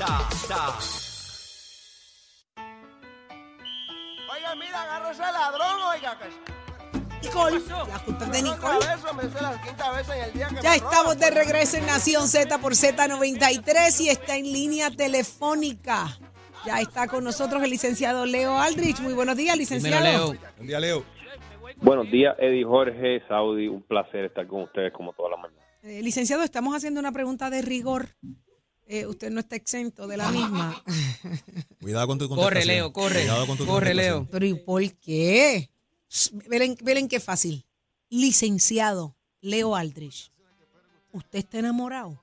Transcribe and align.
Z. 0.00 0.54
Oiga, 4.32 4.54
mira, 4.54 4.82
agarra 4.84 5.10
ese 5.10 5.22
ladrón, 5.22 5.82
oiga. 5.92 6.16
Que... 6.20 7.26
Nicole, 7.26 7.60
las 7.88 8.02
culpas 8.02 8.30
de 8.30 8.42
Nicole. 8.42 8.78
Eso 8.94 9.14
me 9.14 9.24
dice 9.24 9.42
la 9.42 9.60
quinta 9.60 9.90
vez 9.90 10.08
en 10.08 10.22
el 10.22 10.32
día 10.32 10.48
que 10.50 10.62
Ya 10.62 10.76
estamos 10.76 11.18
de 11.18 11.30
regreso 11.32 11.78
en 11.78 11.86
Nación 11.86 12.28
Z 12.28 12.58
por 12.58 12.74
Z93 12.74 14.00
y 14.02 14.08
está 14.10 14.36
en 14.36 14.44
línea 14.44 14.92
telefónica. 14.92 16.16
Ya 16.64 16.80
está 16.80 17.08
con 17.08 17.24
nosotros 17.24 17.60
el 17.64 17.70
licenciado 17.70 18.24
Leo 18.24 18.56
Aldrich. 18.56 19.00
Muy 19.00 19.14
buenos 19.14 19.36
días, 19.36 19.56
licenciado. 19.56 20.04
Leo. 20.04 20.26
Buen 20.58 20.68
día, 20.68 20.78
Leo. 20.78 21.04
Buenos 21.78 22.08
días, 22.08 22.36
Eddie 22.38 22.64
Jorge, 22.64 23.20
Saudi. 23.26 23.66
Un 23.66 23.82
placer 23.82 24.26
estar 24.26 24.46
con 24.46 24.62
ustedes 24.62 24.92
como 24.92 25.12
toda 25.12 25.30
la 25.30 25.38
mañana. 25.38 25.60
Eh, 25.82 26.02
licenciado, 26.04 26.44
estamos 26.44 26.76
haciendo 26.76 27.00
una 27.00 27.10
pregunta 27.10 27.50
de 27.50 27.62
rigor. 27.62 28.10
Eh, 28.90 29.06
usted 29.06 29.30
no 29.30 29.40
está 29.40 29.54
exento 29.56 30.06
de 30.06 30.16
la 30.16 30.30
misma. 30.30 30.82
Cuidado 31.80 32.06
con 32.06 32.18
tu 32.18 32.26
Corre, 32.28 32.40
contestación. 32.42 32.74
Leo, 32.76 32.92
corre. 32.92 33.20
Cuidado 33.20 33.46
con 33.46 33.56
tu 33.58 33.66
Corre, 33.66 33.86
contestación. 33.90 34.22
Leo. 34.22 34.28
Pero 34.30 34.46
¿y 34.46 34.54
por 34.54 34.92
qué? 34.94 35.70
Velen, 36.48 36.76
velen 36.82 37.06
qué 37.08 37.20
fácil. 37.20 37.66
Licenciado 38.08 39.14
Leo 39.42 39.76
Aldrich. 39.76 40.32
¿Usted 41.12 41.40
está 41.40 41.58
enamorado? 41.58 42.18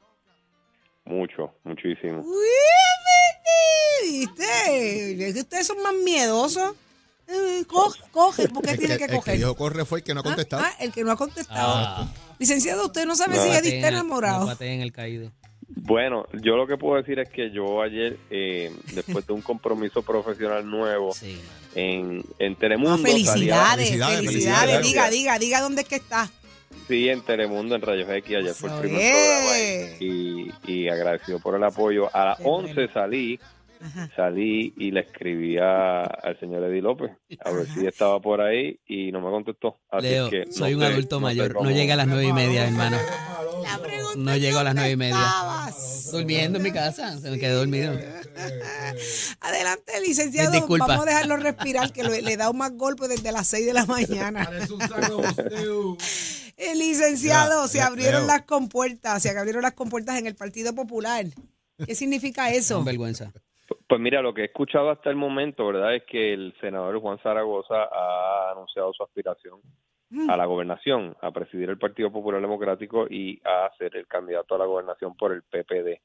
Mucho, 1.05 1.53
muchísimo. 1.63 2.21
Uy, 2.21 2.47
¿viste? 4.03 5.27
Es 5.27 5.33
que 5.35 5.39
ustedes 5.41 5.67
son 5.67 5.81
más 5.83 5.93
miedosos. 6.03 6.73
Eh, 7.27 7.63
coge, 7.67 7.99
coge, 8.11 8.47
¿por 8.49 8.63
qué 8.63 8.71
El 8.71 8.79
tiene 8.79 8.93
que, 8.93 8.99
que 8.99 9.03
el 9.05 9.09
que 9.11 9.15
coger? 9.17 9.37
dijo 9.37 9.55
corre 9.55 9.85
fue 9.85 9.99
el 9.99 10.03
que 10.03 10.13
no 10.13 10.19
ha 10.19 10.23
contestado. 10.23 10.63
Ah, 10.63 10.71
ah, 10.71 10.83
el 10.83 10.91
que 10.91 11.03
no 11.03 11.11
ha 11.11 11.15
contestado. 11.15 11.73
Ah. 11.75 12.13
Licenciado, 12.37 12.85
usted 12.85 13.05
no 13.05 13.15
sabe 13.15 13.37
No. 13.37 13.43
si 13.43 13.49
Eddie 13.49 13.75
está 13.77 13.87
en 13.87 13.93
enamorado. 13.95 14.41
no 14.41 14.45
pateen 14.47 14.81
el 14.81 14.91
caído. 14.91 15.31
Bueno, 15.67 16.25
yo 16.41 16.55
lo 16.55 16.67
que 16.67 16.77
puedo 16.77 16.95
decir 17.01 17.19
es 17.19 17.29
que 17.29 17.49
yo 17.51 17.81
ayer, 17.81 18.17
eh, 18.29 18.71
después 18.93 19.25
de 19.25 19.33
un 19.33 19.41
compromiso 19.41 20.03
profesional 20.03 20.69
nuevo 20.69 21.11
Sí. 21.13 21.39
en, 21.73 22.23
en 22.39 22.55
Telemundo, 22.55 22.97
felicidades, 22.99 23.87
Felicidades, 23.89 24.15
felicidades. 24.17 24.25
felicidades. 24.29 24.81
Diga, 24.85 25.09
diga, 25.09 25.39
diga 25.39 25.61
dónde 25.61 25.81
es 25.81 25.87
que 25.87 25.95
está. 25.95 26.29
sí, 26.87 27.09
en 27.09 27.21
Telemundo, 27.21 27.75
en 27.75 27.81
Rayos 27.81 28.09
X, 28.09 28.37
ayer 28.37 28.53
fue 28.53 28.69
el 28.71 28.79
primer 28.79 29.11
programa 29.11 29.97
y, 29.99 30.51
y 30.67 30.87
agradecido 30.87 31.39
por 31.39 31.55
el 31.55 31.63
apoyo. 31.63 32.09
A 32.15 32.25
las 32.25 32.37
Qué 32.37 32.43
11 32.45 32.73
bueno. 32.73 32.93
salí, 32.93 33.39
Ajá. 33.85 34.09
salí 34.15 34.73
y 34.77 34.91
le 34.91 35.01
escribí 35.01 35.57
a- 35.57 36.01
al 36.03 36.39
señor 36.39 36.63
Eddie 36.63 36.81
López 36.81 37.11
a 37.43 37.51
ver 37.51 37.67
si 37.67 37.85
estaba 37.85 38.19
por 38.19 38.41
ahí 38.41 38.79
y 38.87 39.11
no 39.11 39.21
me 39.21 39.29
contestó. 39.29 39.77
Así 39.89 40.07
Leo, 40.07 40.25
es 40.25 40.31
que 40.31 40.45
no 40.45 40.51
soy 40.51 40.73
un 40.73 40.83
adulto 40.83 41.15
no 41.17 41.21
mayor. 41.21 41.53
No 41.61 41.69
llegué 41.71 41.91
a 41.93 41.95
las 41.97 42.07
nueve 42.07 42.25
y 42.25 42.33
media, 42.33 42.65
hermano. 42.67 42.97
La 43.63 43.77
pregunta 43.79 44.15
No 44.17 44.37
llego 44.37 44.59
a 44.59 44.63
las 44.63 44.75
nueve 44.75 44.91
y 44.91 44.95
media. 44.97 45.15
estabas. 45.15 46.11
Durmiendo 46.11 46.57
en 46.59 46.63
mi 46.63 46.71
casa. 46.71 47.17
Se 47.19 47.29
me 47.31 47.37
quedé 47.39 47.51
dormido. 47.53 47.91
Adelante, 49.41 49.91
licenciado. 50.01 50.51
Disculpa. 50.51 50.87
Vamos 50.87 51.05
a 51.07 51.09
dejarlo 51.09 51.37
respirar, 51.37 51.91
que 51.91 52.03
lo- 52.03 52.09
le 52.11 52.33
he 52.33 52.37
dado 52.37 52.53
más 52.53 52.71
golpes 52.73 53.09
desde 53.09 53.31
las 53.31 53.47
6 53.47 53.65
de 53.65 53.73
la 53.73 53.85
mañana. 53.85 54.49
El 56.57 56.79
licenciado, 56.79 57.55
Mira, 57.63 57.67
se 57.67 57.81
abrieron 57.81 58.21
Leo. 58.21 58.27
las 58.27 58.43
compuertas, 58.43 59.21
se 59.21 59.29
abrieron 59.37 59.61
las 59.61 59.73
compuertas 59.73 60.17
en 60.17 60.27
el 60.27 60.35
Partido 60.35 60.73
Popular. 60.73 61.25
¿Qué 61.85 61.95
significa 61.95 62.49
eso? 62.51 62.75
Con 62.75 62.85
vergüenza. 62.85 63.33
Pues 63.87 63.99
mira, 64.01 64.21
lo 64.21 64.33
que 64.33 64.41
he 64.41 64.45
escuchado 64.45 64.89
hasta 64.89 65.09
el 65.09 65.15
momento, 65.15 65.65
¿verdad? 65.67 65.95
Es 65.95 66.03
que 66.03 66.33
el 66.33 66.53
senador 66.61 66.99
Juan 66.99 67.17
Zaragoza 67.19 67.83
ha 67.91 68.51
anunciado 68.51 68.93
su 68.93 69.03
aspiración 69.03 69.59
Mm. 70.09 70.29
a 70.29 70.37
la 70.37 70.45
gobernación, 70.45 71.15
a 71.21 71.31
presidir 71.31 71.69
el 71.69 71.79
Partido 71.79 72.11
Popular 72.11 72.39
Democrático 72.39 73.07
y 73.09 73.41
a 73.43 73.71
ser 73.77 73.95
el 73.95 74.07
candidato 74.07 74.55
a 74.55 74.59
la 74.59 74.65
gobernación 74.65 75.15
por 75.15 75.31
el 75.31 75.41
PPD. 75.41 75.99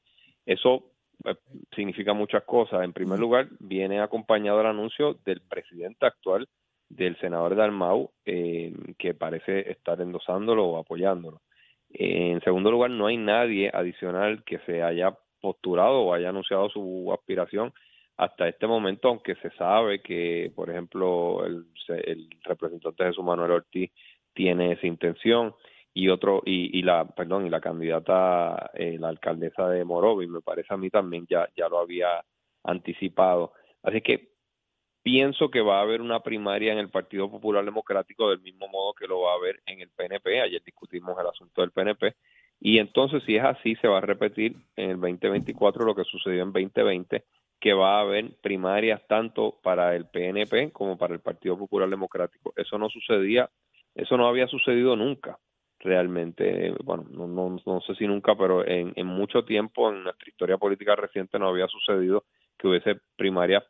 Eso 0.45 0.91
eh, 1.23 1.35
significa 1.75 2.13
muchas 2.13 2.43
cosas. 2.43 2.83
En 2.83 2.93
primer 2.93 3.19
lugar, 3.19 3.47
viene 3.59 4.01
acompañado 4.01 4.59
el 4.61 4.67
anuncio 4.67 5.17
del 5.23 5.41
presidente 5.41 6.05
actual, 6.07 6.47
del 6.89 7.17
senador 7.19 7.55
Dalmau, 7.55 8.11
eh, 8.25 8.73
que 8.97 9.13
parece 9.13 9.71
estar 9.71 10.01
endosándolo 10.01 10.65
o 10.65 10.79
apoyándolo. 10.79 11.41
En 11.89 12.41
segundo 12.41 12.71
lugar, 12.71 12.89
no 12.89 13.05
hay 13.05 13.17
nadie 13.17 13.69
adicional 13.71 14.43
que 14.43 14.59
se 14.59 14.81
haya 14.81 15.15
postulado 15.41 16.01
o 16.01 16.13
haya 16.13 16.29
anunciado 16.29 16.69
su 16.69 17.11
aspiración 17.11 17.73
hasta 18.17 18.47
este 18.47 18.67
momento, 18.67 19.07
aunque 19.07 19.35
se 19.35 19.49
sabe 19.51 20.01
que, 20.01 20.51
por 20.55 20.69
ejemplo, 20.69 21.43
el, 21.45 21.65
el 21.87 22.29
representante 22.43 23.05
Jesús 23.05 23.23
Manuel 23.23 23.51
Ortiz 23.51 23.91
tiene 24.33 24.73
esa 24.73 24.87
intención 24.87 25.55
y 25.93 26.09
otro 26.09 26.41
y, 26.45 26.77
y 26.77 26.83
la 26.83 27.05
perdón 27.05 27.45
y 27.45 27.49
la 27.49 27.59
candidata 27.59 28.71
eh, 28.73 28.97
la 28.99 29.09
alcaldesa 29.09 29.67
de 29.67 29.83
Morovis 29.83 30.29
me 30.29 30.41
parece 30.41 30.73
a 30.73 30.77
mí 30.77 30.89
también 30.89 31.25
ya 31.29 31.49
ya 31.55 31.67
lo 31.67 31.79
había 31.79 32.23
anticipado. 32.63 33.53
Así 33.83 34.01
que 34.01 34.29
pienso 35.03 35.49
que 35.49 35.61
va 35.61 35.79
a 35.79 35.81
haber 35.81 36.01
una 36.01 36.21
primaria 36.21 36.71
en 36.71 36.79
el 36.79 36.89
Partido 36.89 37.29
Popular 37.29 37.65
Democrático 37.65 38.29
del 38.29 38.41
mismo 38.41 38.67
modo 38.67 38.93
que 38.93 39.07
lo 39.07 39.21
va 39.21 39.33
a 39.33 39.35
haber 39.35 39.61
en 39.65 39.81
el 39.81 39.89
PNP 39.89 40.41
ayer 40.41 40.61
discutimos 40.63 41.17
el 41.19 41.27
asunto 41.27 41.61
del 41.61 41.71
PNP 41.71 42.15
y 42.61 42.77
entonces 42.77 43.23
si 43.25 43.35
es 43.35 43.43
así 43.43 43.75
se 43.75 43.87
va 43.87 43.97
a 43.97 44.01
repetir 44.01 44.55
en 44.77 44.91
el 44.91 44.99
2024 45.01 45.83
lo 45.83 45.95
que 45.95 46.05
sucedió 46.05 46.43
en 46.43 46.53
2020 46.53 47.25
que 47.59 47.73
va 47.73 47.97
a 47.97 48.01
haber 48.01 48.31
primarias 48.41 49.01
tanto 49.07 49.59
para 49.61 49.95
el 49.95 50.05
PNP 50.05 50.71
como 50.71 50.97
para 50.97 51.13
el 51.13 51.19
Partido 51.19 51.57
Popular 51.57 51.89
Democrático 51.89 52.53
eso 52.55 52.77
no 52.77 52.87
sucedía 52.89 53.49
eso 53.95 54.15
no 54.15 54.27
había 54.27 54.47
sucedido 54.47 54.95
nunca 54.95 55.37
realmente, 55.83 56.73
bueno, 56.83 57.05
no, 57.09 57.27
no, 57.27 57.57
no 57.65 57.81
sé 57.81 57.95
si 57.95 58.07
nunca, 58.07 58.35
pero 58.35 58.65
en, 58.65 58.93
en 58.95 59.07
mucho 59.07 59.43
tiempo 59.43 59.89
en 59.89 60.03
nuestra 60.03 60.29
historia 60.29 60.57
política 60.57 60.95
reciente 60.95 61.39
no 61.39 61.47
había 61.47 61.67
sucedido 61.67 62.25
que 62.57 62.67
hubiese 62.67 62.97
primarias 63.15 63.63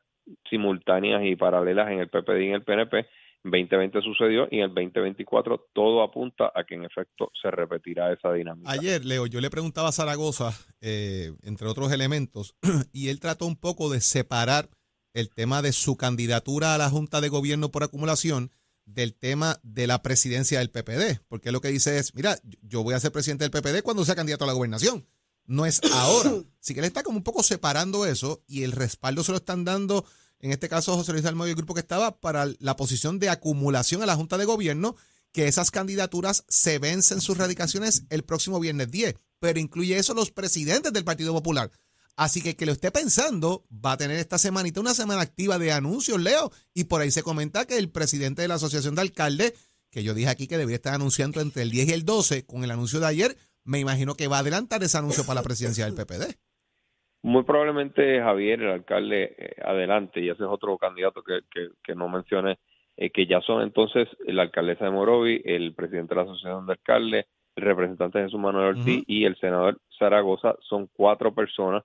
simultáneas 0.49 1.23
y 1.23 1.35
paralelas 1.35 1.89
en 1.91 1.99
el 1.99 2.09
PPD 2.09 2.41
y 2.41 2.47
en 2.47 2.53
el 2.53 2.63
PNP. 2.63 3.07
En 3.43 3.51
2020 3.51 4.01
sucedió 4.01 4.47
y 4.51 4.57
en 4.57 4.65
el 4.65 4.69
2024 4.69 5.69
todo 5.73 6.03
apunta 6.03 6.51
a 6.53 6.63
que 6.63 6.75
en 6.75 6.83
efecto 6.83 7.31
se 7.41 7.49
repetirá 7.49 8.13
esa 8.13 8.31
dinámica. 8.31 8.69
Ayer, 8.69 9.03
Leo, 9.03 9.25
yo 9.25 9.41
le 9.41 9.49
preguntaba 9.49 9.89
a 9.89 9.91
Zaragoza, 9.91 10.51
eh, 10.79 11.31
entre 11.43 11.67
otros 11.67 11.91
elementos, 11.91 12.55
y 12.93 13.09
él 13.09 13.19
trató 13.19 13.45
un 13.47 13.55
poco 13.55 13.89
de 13.89 13.99
separar 13.99 14.69
el 15.13 15.29
tema 15.29 15.61
de 15.61 15.73
su 15.73 15.97
candidatura 15.97 16.75
a 16.75 16.77
la 16.77 16.89
Junta 16.89 17.19
de 17.19 17.29
Gobierno 17.29 17.71
por 17.71 17.83
acumulación 17.83 18.51
del 18.85 19.15
tema 19.15 19.59
de 19.63 19.87
la 19.87 20.01
presidencia 20.01 20.59
del 20.59 20.69
PPD, 20.69 21.21
porque 21.27 21.51
lo 21.51 21.61
que 21.61 21.69
dice 21.69 21.97
es, 21.97 22.15
mira, 22.15 22.37
yo 22.61 22.83
voy 22.83 22.93
a 22.93 22.99
ser 22.99 23.11
presidente 23.11 23.47
del 23.47 23.51
PPD 23.51 23.83
cuando 23.83 24.05
sea 24.05 24.15
candidato 24.15 24.43
a 24.43 24.47
la 24.47 24.53
gobernación, 24.53 25.07
no 25.45 25.65
es 25.65 25.81
ahora. 25.91 26.31
Así 26.61 26.73
que 26.73 26.79
él 26.79 26.85
está 26.85 27.03
como 27.03 27.17
un 27.17 27.23
poco 27.23 27.43
separando 27.43 28.05
eso 28.05 28.43
y 28.47 28.63
el 28.63 28.71
respaldo 28.71 29.23
se 29.23 29.31
lo 29.31 29.37
están 29.37 29.65
dando, 29.65 30.05
en 30.41 30.51
este 30.51 30.69
caso 30.69 30.95
José 30.95 31.11
Luis 31.11 31.23
Dalmau 31.23 31.47
y 31.47 31.51
el 31.51 31.55
grupo 31.55 31.73
que 31.73 31.81
estaba, 31.81 32.19
para 32.19 32.47
la 32.59 32.75
posición 32.75 33.19
de 33.19 33.29
acumulación 33.29 34.01
a 34.01 34.05
la 34.05 34.15
Junta 34.15 34.37
de 34.37 34.45
Gobierno, 34.45 34.95
que 35.31 35.47
esas 35.47 35.71
candidaturas 35.71 36.43
se 36.47 36.79
vencen 36.79 37.21
sus 37.21 37.37
radicaciones 37.37 38.03
el 38.09 38.23
próximo 38.23 38.59
viernes 38.59 38.91
10, 38.91 39.15
pero 39.39 39.59
incluye 39.59 39.97
eso 39.97 40.13
los 40.13 40.31
presidentes 40.31 40.91
del 40.93 41.05
Partido 41.05 41.33
Popular. 41.33 41.71
Así 42.15 42.41
que 42.41 42.55
que 42.55 42.65
lo 42.65 42.73
esté 42.73 42.91
pensando, 42.91 43.65
va 43.73 43.93
a 43.93 43.97
tener 43.97 44.17
esta 44.17 44.37
semanita 44.37 44.79
una 44.79 44.93
semana 44.93 45.21
activa 45.21 45.57
de 45.57 45.71
anuncios, 45.71 46.19
Leo, 46.19 46.51
y 46.73 46.83
por 46.85 47.01
ahí 47.01 47.11
se 47.11 47.23
comenta 47.23 47.65
que 47.65 47.77
el 47.77 47.89
presidente 47.89 48.41
de 48.41 48.47
la 48.47 48.55
Asociación 48.55 48.95
de 48.95 49.01
Alcaldes, 49.01 49.53
que 49.89 50.03
yo 50.03 50.13
dije 50.13 50.29
aquí 50.29 50.47
que 50.47 50.57
debería 50.57 50.75
estar 50.75 50.93
anunciando 50.93 51.41
entre 51.41 51.63
el 51.63 51.71
10 51.71 51.89
y 51.89 51.91
el 51.93 52.05
12 52.05 52.45
con 52.45 52.63
el 52.63 52.71
anuncio 52.71 52.99
de 52.99 53.07
ayer, 53.07 53.37
me 53.63 53.79
imagino 53.79 54.15
que 54.15 54.27
va 54.27 54.37
a 54.37 54.39
adelantar 54.41 54.83
ese 54.83 54.97
anuncio 54.97 55.25
para 55.25 55.41
la 55.41 55.43
presidencia 55.43 55.85
del 55.85 55.93
PPD. 55.93 56.35
Muy 57.23 57.43
probablemente 57.43 58.19
Javier, 58.19 58.61
el 58.63 58.71
alcalde, 58.71 59.35
eh, 59.37 59.55
adelante, 59.63 60.21
y 60.21 60.29
ese 60.29 60.43
es 60.43 60.49
otro 60.49 60.77
candidato 60.77 61.21
que, 61.21 61.41
que, 61.51 61.69
que 61.83 61.93
no 61.93 62.09
mencioné, 62.09 62.57
eh, 62.97 63.11
que 63.11 63.27
ya 63.27 63.41
son 63.41 63.61
entonces 63.61 64.07
la 64.25 64.43
alcaldesa 64.43 64.85
de 64.85 64.91
Morovi, 64.91 65.41
el 65.45 65.73
presidente 65.73 66.15
de 66.15 66.21
la 66.21 66.23
Asociación 66.23 66.65
de 66.65 66.73
Alcaldes, 66.73 67.25
el 67.55 67.63
representante 67.63 68.23
Jesús 68.23 68.39
Manuel 68.39 68.77
Ortiz 68.77 69.03
y 69.07 69.25
el 69.25 69.35
senador 69.37 69.79
Zaragoza, 69.99 70.55
son 70.61 70.87
cuatro 70.93 71.33
personas. 71.33 71.83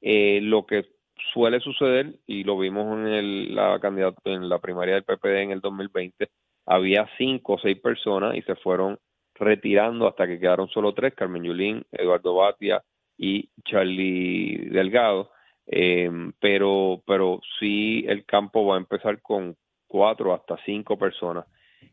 Eh, 0.00 0.40
lo 0.42 0.64
que 0.64 0.86
suele 1.32 1.60
suceder, 1.60 2.14
y 2.26 2.44
lo 2.44 2.58
vimos 2.58 2.98
en 2.98 3.06
el, 3.08 3.54
la 3.54 3.78
candidato, 3.80 4.20
en 4.24 4.48
la 4.48 4.58
primaria 4.58 4.94
del 4.94 5.04
PPD 5.04 5.42
en 5.42 5.50
el 5.50 5.60
2020, 5.60 6.28
había 6.66 7.08
cinco 7.18 7.54
o 7.54 7.58
seis 7.58 7.78
personas 7.78 8.36
y 8.36 8.42
se 8.42 8.54
fueron 8.56 8.98
retirando 9.34 10.08
hasta 10.08 10.26
que 10.26 10.38
quedaron 10.38 10.68
solo 10.68 10.94
tres, 10.94 11.14
Carmen 11.14 11.44
Yulín, 11.44 11.84
Eduardo 11.92 12.34
Batia 12.34 12.82
y 13.18 13.50
Charlie 13.64 14.68
Delgado, 14.70 15.30
eh, 15.66 16.10
pero, 16.40 17.02
pero 17.06 17.40
sí 17.58 18.04
el 18.08 18.24
campo 18.24 18.64
va 18.64 18.76
a 18.76 18.78
empezar 18.78 19.20
con 19.20 19.56
cuatro 19.86 20.32
hasta 20.32 20.56
cinco 20.64 20.96
personas. 20.96 21.44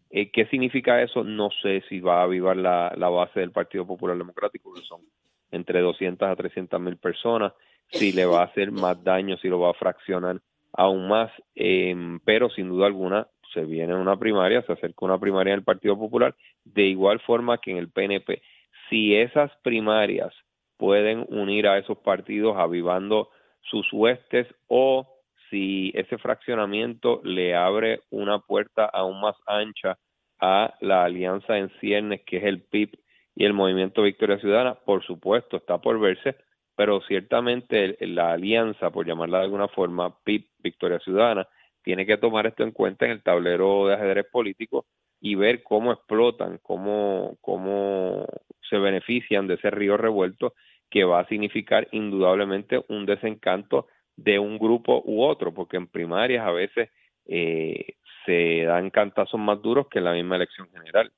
Eh, 0.10 0.32
¿Qué 0.32 0.46
significa 0.46 1.02
eso? 1.02 1.24
No 1.24 1.50
sé 1.62 1.84
si 1.90 2.00
va 2.00 2.20
a 2.20 2.24
avivar 2.24 2.56
la, 2.56 2.94
la 2.96 3.10
base 3.10 3.40
del 3.42 3.52
Partido 3.52 3.86
Popular 3.86 4.18
Democrático, 4.18 4.74
que 4.74 4.82
son 4.82 5.02
entre 5.52 5.82
200 5.82 6.30
a 6.30 6.36
300 6.36 6.80
mil 6.80 6.98
personas, 6.98 7.54
si 7.90 8.12
le 8.12 8.26
va 8.26 8.42
a 8.42 8.46
hacer 8.46 8.72
más 8.72 9.04
daño, 9.04 9.38
si 9.38 9.48
lo 9.48 9.60
va 9.60 9.72
a 9.72 9.74
fraccionar 9.74 10.40
aún 10.74 11.08
más, 11.08 11.32
eh, 11.56 11.96
pero 12.26 12.50
sin 12.50 12.70
duda 12.70 12.88
alguna 12.88 13.28
se 13.54 13.64
viene 13.64 13.96
una 13.96 14.18
primaria, 14.18 14.62
se 14.64 14.74
acerca 14.74 15.06
una 15.06 15.18
primaria 15.18 15.54
en 15.54 15.60
el 15.60 15.66
Partido 15.66 15.98
Popular, 15.98 16.36
de 16.66 16.84
igual 16.84 17.20
forma 17.22 17.58
que 17.60 17.72
en 17.72 17.78
el 17.78 17.90
PNP. 17.90 18.42
Si 18.90 19.16
esas 19.16 19.52
primarias 19.64 20.34
pueden 20.78 21.26
unir 21.30 21.68
a 21.68 21.78
esos 21.78 21.98
partidos 22.00 22.58
avivando 22.58 23.30
sus 23.62 23.92
huestes 23.92 24.48
o 24.68 25.08
si 25.50 25.92
ese 25.96 26.18
fraccionamiento 26.18 27.22
le 27.24 27.56
abre 27.56 28.02
una 28.10 28.40
puerta 28.40 28.86
aún 28.86 29.22
más 29.22 29.36
ancha 29.46 29.98
a 30.40 30.74
la 30.82 31.04
alianza 31.04 31.58
en 31.58 31.70
ciernes 31.80 32.22
que 32.26 32.38
es 32.38 32.44
el 32.44 32.62
PIB 32.62 32.92
y 33.36 33.46
el 33.46 33.54
Movimiento 33.54 34.02
Victoria 34.02 34.40
Ciudadana, 34.40 34.76
por 34.76 35.04
supuesto, 35.04 35.58
está 35.58 35.80
por 35.80 36.00
verse, 36.00 36.36
pero 36.76 37.02
ciertamente 37.02 37.98
la 38.00 38.32
alianza, 38.32 38.92
por 38.92 39.06
llamarla 39.06 39.40
de 39.40 39.44
alguna 39.46 39.68
forma, 39.68 40.18
PIB 40.24 40.48
Victoria 40.60 41.00
Ciudadana, 41.00 41.48
tiene 41.84 42.06
que 42.06 42.18
tomar 42.18 42.48
esto 42.48 42.64
en 42.64 42.72
cuenta 42.72 43.06
en 43.06 43.12
el 43.12 43.24
tablero 43.24 43.88
de 43.88 43.94
ajedrez 43.94 44.26
político 44.32 44.86
y 45.22 45.36
ver 45.36 45.64
cómo 45.64 45.92
explotan, 45.92 46.60
cómo, 46.62 47.38
cómo 47.42 48.26
se 48.70 48.78
benefician 48.78 49.48
de 49.48 49.56
ese 49.56 49.70
río 49.70 49.98
revuelto 49.98 50.54
que 50.90 51.04
va 51.04 51.20
a 51.20 51.28
significar 51.28 51.88
indudablemente 51.92 52.84
un 52.90 53.06
desencanto 53.06 53.88
de 54.16 54.40
un 54.40 54.58
grupo 54.58 55.02
u 55.06 55.24
otro, 55.24 55.54
porque 55.54 55.78
en 55.78 55.88
primarias 55.88 56.46
a 56.46 56.52
veces 56.52 56.90
eh, 57.26 57.96
se 58.26 58.64
dan 58.64 58.90
cantazos 58.90 59.40
más 59.40 59.62
duros 59.62 59.88
que 59.90 60.00
en 60.00 60.06
la 60.06 60.14
misma 60.14 60.38
elección 60.38 60.70
general. 60.72 61.12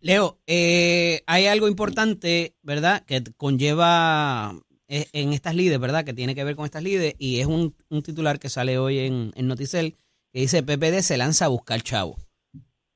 Leo, 0.00 0.38
eh, 0.46 1.22
hay 1.26 1.46
algo 1.46 1.68
importante, 1.68 2.54
¿verdad?, 2.62 3.04
que 3.06 3.22
conlleva 3.36 4.52
eh, 4.88 5.06
en 5.12 5.32
estas 5.32 5.54
líderes, 5.54 5.80
¿verdad?, 5.80 6.04
que 6.04 6.12
tiene 6.12 6.34
que 6.34 6.44
ver 6.44 6.56
con 6.56 6.64
estas 6.64 6.82
líderes, 6.82 7.14
y 7.18 7.40
es 7.40 7.46
un, 7.46 7.74
titular 8.02 8.38
que 8.38 8.48
sale 8.48 8.78
hoy 8.78 8.98
en, 8.98 9.32
en, 9.34 9.46
Noticel, 9.46 9.96
que 10.32 10.40
dice 10.40 10.62
PPD 10.62 11.00
se 11.00 11.16
lanza 11.16 11.46
a 11.46 11.48
buscar 11.48 11.82
chavo. 11.82 12.16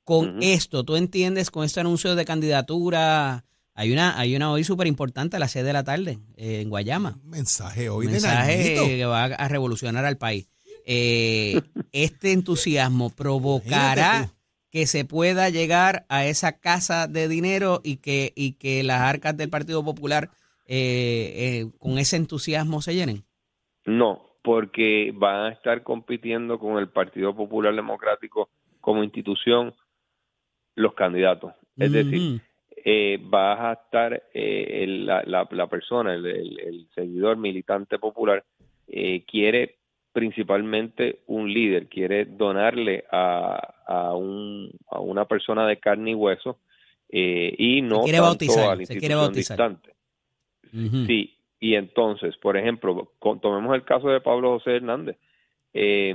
Con 0.05 0.43
esto, 0.43 0.85
¿tú 0.85 0.97
entiendes 0.97 1.51
con 1.51 1.65
este 1.65 1.81
anuncio 1.81 2.15
de 2.15 2.27
candidatura? 2.27 3.45
Hay 3.75 3.93
una, 3.93 4.19
hay 4.19 4.37
una 4.37 4.51
hoy 4.51 4.65
súper 4.65 4.87
importante 4.87 5.37
a 5.37 5.39
las 5.39 5.53
6 5.53 5.65
de 5.65 5.73
la 5.73 5.85
tarde 5.85 6.19
eh, 6.37 6.61
en 6.61 6.71
Guayama. 6.71 7.17
Un 7.25 7.31
mensaje 7.31 7.89
hoy 7.89 8.07
mensaje 8.07 8.77
que 8.77 9.05
va 9.05 9.25
a 9.25 9.49
revolucionar 9.49 10.05
al 10.05 10.17
país. 10.17 10.49
este 10.87 12.33
entusiasmo 12.33 13.11
provocará 13.11 14.31
que 14.71 14.87
se 14.87 15.05
pueda 15.05 15.49
llegar 15.51 16.05
a 16.09 16.27
esa 16.27 16.59
casa 16.59 17.07
de 17.07 17.29
dinero 17.29 17.81
y 17.85 17.99
que, 17.99 18.33
y 18.35 18.55
que 18.55 18.83
las 18.83 19.01
arcas 19.01 19.37
del 19.37 19.49
Partido 19.49 19.85
Popular 19.85 20.31
eh, 20.67 21.33
eh, 21.37 21.71
con 21.79 21.99
ese 21.99 22.17
entusiasmo 22.17 22.81
se 22.81 22.95
llenen? 22.95 23.25
No, 23.85 24.23
porque 24.43 25.13
van 25.15 25.47
a 25.47 25.49
estar 25.51 25.83
compitiendo 25.83 26.59
con 26.59 26.79
el 26.79 26.89
Partido 26.89 27.37
Popular 27.37 27.75
Democrático 27.75 28.49
como 28.81 29.05
institución 29.05 29.75
los 30.75 30.95
candidatos. 30.95 31.53
Es 31.77 31.93
decir, 31.93 32.43
eh, 32.85 33.19
vas 33.21 33.61
a 33.61 33.73
estar 33.73 34.23
la, 34.35 35.47
la, 35.51 35.67
persona, 35.67 36.15
el, 36.15 36.27
el, 36.27 36.87
seguidor 36.95 37.37
militante 37.37 37.99
popular, 37.99 38.45
quiere 39.27 39.77
principalmente 40.13 41.23
un 41.27 41.53
líder, 41.53 41.89
quiere 41.89 42.25
donarle 42.25 43.05
a, 43.11 43.75
a, 43.87 44.15
un, 44.15 44.71
a 44.89 45.01
una 45.01 45.25
persona 45.25 45.67
de 45.67 45.79
carne 45.79 46.13
y 46.13 46.15
hueso 46.15 46.59
eh, 47.09 47.55
y 47.59 47.83
no 47.83 48.03
quiere 48.03 48.19
tanto 48.19 48.31
bautizar, 48.31 48.71
a 48.71 48.77
la 48.77 48.83
institución 48.83 49.33
distante. 49.33 49.95
Sí, 50.73 51.37
y 51.61 51.75
entonces, 51.75 52.37
por 52.39 52.57
ejemplo, 52.57 53.13
tomemos 53.41 53.75
el 53.75 53.85
caso 53.85 54.09
de 54.09 54.21
Pablo 54.21 54.59
José 54.59 54.77
Hernández. 54.77 55.17
Eh, 55.77 56.15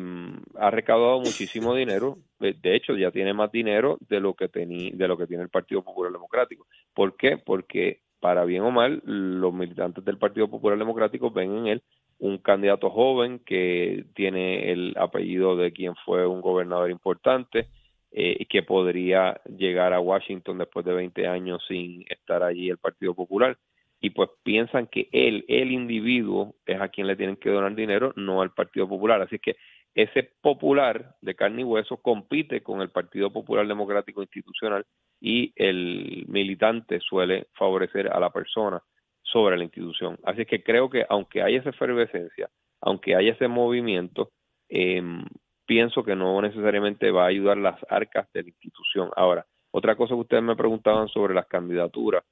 ha 0.56 0.72
recaudado 0.72 1.20
muchísimo 1.20 1.76
dinero, 1.76 2.18
de 2.40 2.76
hecho 2.76 2.96
ya 2.96 3.12
tiene 3.12 3.34
más 3.34 3.52
dinero 3.52 3.98
de 4.08 4.22
lo 4.22 4.34
que 4.34 4.48
tenía, 4.48 4.92
de 4.94 5.08
lo 5.08 5.18
que 5.18 5.28
tiene 5.28 5.44
el 5.44 5.50
Partido 5.50 5.84
Popular 5.84 6.14
Democrático. 6.14 6.66
¿Por 6.94 7.18
qué? 7.18 7.38
Porque 7.38 8.00
para 8.22 8.46
bien 8.46 8.64
o 8.64 8.72
mal, 8.72 9.02
los 9.06 9.54
militantes 9.54 10.04
del 10.06 10.18
Partido 10.18 10.50
Popular 10.50 10.78
Democrático 10.78 11.32
ven 11.32 11.58
en 11.58 11.68
él 11.68 11.84
un 12.20 12.38
candidato 12.38 12.90
joven 12.90 13.40
que 13.40 14.06
tiene 14.14 14.72
el 14.72 14.94
apellido 14.98 15.56
de 15.56 15.72
quien 15.72 15.96
fue 16.06 16.28
un 16.28 16.42
gobernador 16.42 16.92
importante 16.92 17.68
eh, 18.12 18.46
que 18.50 18.64
podría 18.64 19.40
llegar 19.46 19.94
a 19.94 20.02
Washington 20.02 20.58
después 20.58 20.86
de 20.86 20.94
20 20.94 21.28
años 21.28 21.64
sin 21.68 22.04
estar 22.10 22.44
allí 22.44 22.70
el 22.70 22.78
Partido 22.78 23.14
Popular 23.14 23.58
y 24.02 24.12
pues 24.12 24.30
piensan 24.44 24.88
que 24.88 25.10
él, 25.12 25.46
el 25.48 25.72
individuo, 25.72 26.56
es 26.66 26.80
a 26.80 26.90
quien 26.90 27.08
le 27.08 27.16
tienen 27.16 27.36
que 27.36 27.50
donar 27.50 27.76
dinero, 27.76 28.14
no 28.16 28.42
al 28.42 28.52
Partido 28.52 28.88
Popular. 28.88 29.22
Así 29.22 29.40
que 29.40 29.58
ese 29.94 30.32
popular 30.42 31.16
de 31.22 31.36
carne 31.36 31.62
y 31.62 31.66
hueso 31.66 31.98
compite 31.98 32.62
con 32.62 32.82
el 32.82 32.90
Partido 32.90 33.32
Popular 33.32 33.68
Democrático 33.68 34.22
Institucional 34.22 34.86
y 35.20 35.52
el 35.56 36.26
militante 36.28 37.00
suele 37.02 37.48
favorecer 37.54 38.08
a 38.12 38.20
la 38.20 38.30
persona 38.30 38.82
sobre 39.22 39.58
la 39.58 39.64
institución. 39.64 40.18
Así 40.24 40.46
que 40.46 40.64
creo 40.64 40.90
que 40.90 41.06
aunque 41.10 41.42
haya 41.42 41.60
esa 41.60 41.72
efervescencia, 41.72 42.50
aunque 42.82 43.16
haya 43.16 43.34
ese 43.34 43.48
movimiento, 43.48 44.32
em, 44.70 45.26
pienso 45.66 46.04
que 46.04 46.16
no 46.16 46.42
necesariamente 46.42 47.12
va 47.12 47.26
a 47.26 47.28
ayudar 47.28 47.58
las 47.58 47.80
arcas 47.90 48.32
de 48.34 48.44
la 48.44 48.50
institución. 48.50 49.10
Ahora, 49.16 49.46
otra 49.72 49.96
cosa 49.96 50.16
que 50.16 50.22
ustedes 50.22 50.44
me 50.44 50.56
preguntaban 50.56 51.10
sobre 51.10 51.34
las 51.34 51.48
candidaturas, 51.48 52.24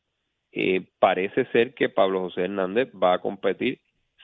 eh, 0.59 0.87
parece 0.97 1.45
ser 1.51 1.75
que 1.75 1.89
Pablo 1.89 2.21
José 2.21 2.45
Hernández 2.45 2.89
va 2.91 3.13
a 3.13 3.19
competir 3.19 3.79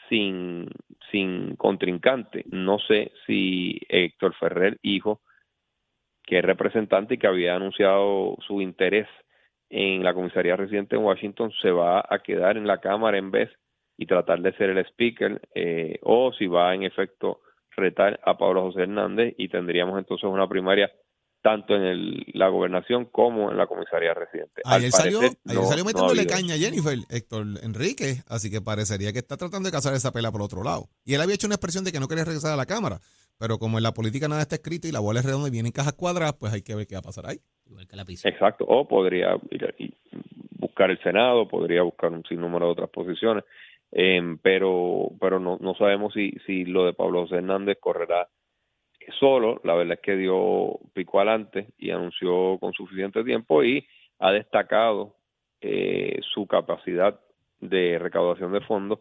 sin, 0.09 0.67
sin 1.11 1.55
contrincante. 1.57 2.43
No 2.49 2.79
sé 2.79 3.11
si 3.27 3.79
Héctor 3.87 4.33
Ferrer, 4.39 4.79
hijo, 4.81 5.21
que 6.23 6.39
es 6.39 6.43
representante 6.43 7.13
y 7.13 7.17
que 7.19 7.27
había 7.27 7.55
anunciado 7.55 8.35
su 8.47 8.61
interés 8.61 9.07
en 9.69 10.03
la 10.03 10.15
comisaría 10.15 10.55
residente 10.55 10.95
en 10.95 11.03
Washington 11.03 11.51
se 11.61 11.69
va 11.69 12.03
a 12.07 12.19
quedar 12.19 12.57
en 12.57 12.65
la 12.65 12.79
Cámara 12.79 13.17
en 13.17 13.29
vez 13.29 13.51
y 13.97 14.07
tratar 14.07 14.41
de 14.41 14.53
ser 14.53 14.71
el 14.71 14.79
speaker 14.85 15.39
eh, 15.53 15.99
o 16.01 16.33
si 16.33 16.47
va 16.47 16.73
en 16.73 16.83
efecto 16.83 17.41
retar 17.75 18.19
a 18.23 18.37
Pablo 18.37 18.63
José 18.63 18.83
Hernández 18.83 19.35
y 19.37 19.49
tendríamos 19.49 19.99
entonces 19.99 20.29
una 20.29 20.47
primaria 20.47 20.91
tanto 21.43 21.75
en 21.75 21.83
el, 21.83 22.25
la 22.33 22.47
gobernación 22.47 23.05
como 23.05 23.51
en 23.51 23.57
la 23.57 23.67
comisaría 23.67 24.13
residente. 24.13 24.61
Ayer 24.63 24.91
salió, 24.91 25.19
salió 25.45 25.83
metiéndole 25.83 26.25
caña 26.25 26.55
a 26.55 26.57
Jennifer, 26.57 26.97
Héctor 27.09 27.45
Enrique, 27.61 28.23
así 28.29 28.49
que 28.49 28.61
parecería 28.61 29.11
que 29.11 29.19
está 29.19 29.35
tratando 29.35 29.67
de 29.67 29.73
cazar 29.73 29.93
esa 29.93 30.13
pela 30.13 30.31
por 30.31 30.41
otro 30.41 30.63
lado. 30.63 30.85
Y 31.03 31.15
él 31.15 31.21
había 31.21 31.35
hecho 31.35 31.45
una 31.45 31.55
expresión 31.55 31.83
de 31.83 31.91
que 31.91 31.99
no 31.99 32.07
quería 32.07 32.23
regresar 32.23 32.53
a 32.53 32.55
la 32.55 32.65
Cámara, 32.65 32.99
pero 33.37 33.59
como 33.59 33.77
en 33.77 33.83
la 33.83 33.91
política 33.91 34.29
nada 34.29 34.41
está 34.41 34.55
escrito 34.55 34.87
y 34.87 34.93
la 34.93 35.01
bola 35.01 35.19
es 35.19 35.25
redonda 35.25 35.49
y 35.49 35.51
viene 35.51 35.67
en 35.67 35.73
cajas 35.73 35.93
cuadradas, 35.93 36.37
pues 36.39 36.53
hay 36.53 36.61
que 36.61 36.75
ver 36.75 36.87
qué 36.87 36.95
va 36.95 36.99
a 36.99 37.09
pasar 37.11 37.25
ahí. 37.27 37.39
Exacto, 38.23 38.63
o 38.65 38.87
podría 38.87 39.35
ir, 39.51 39.93
buscar 40.57 40.91
el 40.91 40.99
Senado, 41.03 41.45
podría 41.49 41.83
buscar 41.83 42.13
un 42.13 42.23
sinnúmero 42.23 42.67
de 42.67 42.71
otras 42.71 42.89
posiciones, 42.89 43.43
em, 43.91 44.37
pero 44.37 45.09
pero 45.19 45.41
no, 45.41 45.57
no 45.59 45.75
sabemos 45.75 46.13
si, 46.13 46.31
si 46.45 46.63
lo 46.63 46.85
de 46.85 46.93
Pablo 46.93 47.23
José 47.23 47.35
Hernández 47.35 47.79
correrá 47.81 48.29
solo, 49.19 49.61
la 49.63 49.75
verdad 49.75 49.95
es 49.95 49.99
que 50.01 50.15
dio 50.15 50.79
pico 50.93 51.19
adelante 51.19 51.67
y 51.77 51.91
anunció 51.91 52.57
con 52.59 52.73
suficiente 52.73 53.23
tiempo 53.23 53.63
y 53.63 53.85
ha 54.19 54.31
destacado 54.31 55.15
eh, 55.61 56.19
su 56.33 56.47
capacidad 56.47 57.19
de 57.59 57.97
recaudación 57.99 58.51
de 58.51 58.61
fondos 58.61 58.99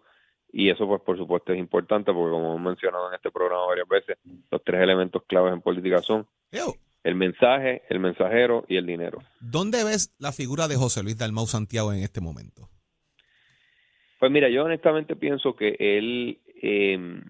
y 0.52 0.68
eso 0.68 0.86
pues 0.86 1.00
por 1.02 1.16
supuesto 1.16 1.52
es 1.52 1.58
importante 1.58 2.12
porque 2.12 2.30
como 2.30 2.50
hemos 2.50 2.60
mencionado 2.60 3.08
en 3.08 3.14
este 3.14 3.30
programa 3.30 3.66
varias 3.66 3.88
veces, 3.88 4.18
los 4.50 4.62
tres 4.62 4.82
elementos 4.82 5.22
claves 5.26 5.52
en 5.52 5.62
política 5.62 6.00
son 6.02 6.26
el 7.02 7.14
mensaje, 7.14 7.82
el 7.88 7.98
mensajero 7.98 8.64
y 8.68 8.76
el 8.76 8.86
dinero. 8.86 9.18
¿Dónde 9.40 9.82
ves 9.82 10.14
la 10.18 10.30
figura 10.30 10.68
de 10.68 10.76
José 10.76 11.02
Luis 11.02 11.18
Dalmau 11.18 11.46
Santiago 11.46 11.92
en 11.92 12.00
este 12.00 12.20
momento? 12.20 12.68
Pues 14.20 14.30
mira, 14.30 14.48
yo 14.50 14.64
honestamente 14.64 15.16
pienso 15.16 15.56
que 15.56 15.74
él 15.80 16.40
eh, 16.62 17.22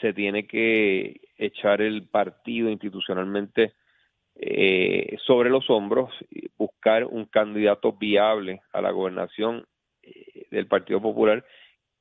se 0.00 0.14
tiene 0.14 0.46
que 0.46 1.20
echar 1.36 1.82
el 1.82 2.06
partido 2.08 2.70
institucionalmente 2.70 3.74
eh, 4.36 5.16
sobre 5.26 5.50
los 5.50 5.70
hombros, 5.70 6.10
y 6.30 6.48
buscar 6.56 7.04
un 7.04 7.26
candidato 7.26 7.92
viable 7.92 8.62
a 8.72 8.80
la 8.80 8.90
gobernación 8.90 9.64
eh, 10.02 10.46
del 10.50 10.66
Partido 10.66 11.00
Popular, 11.00 11.44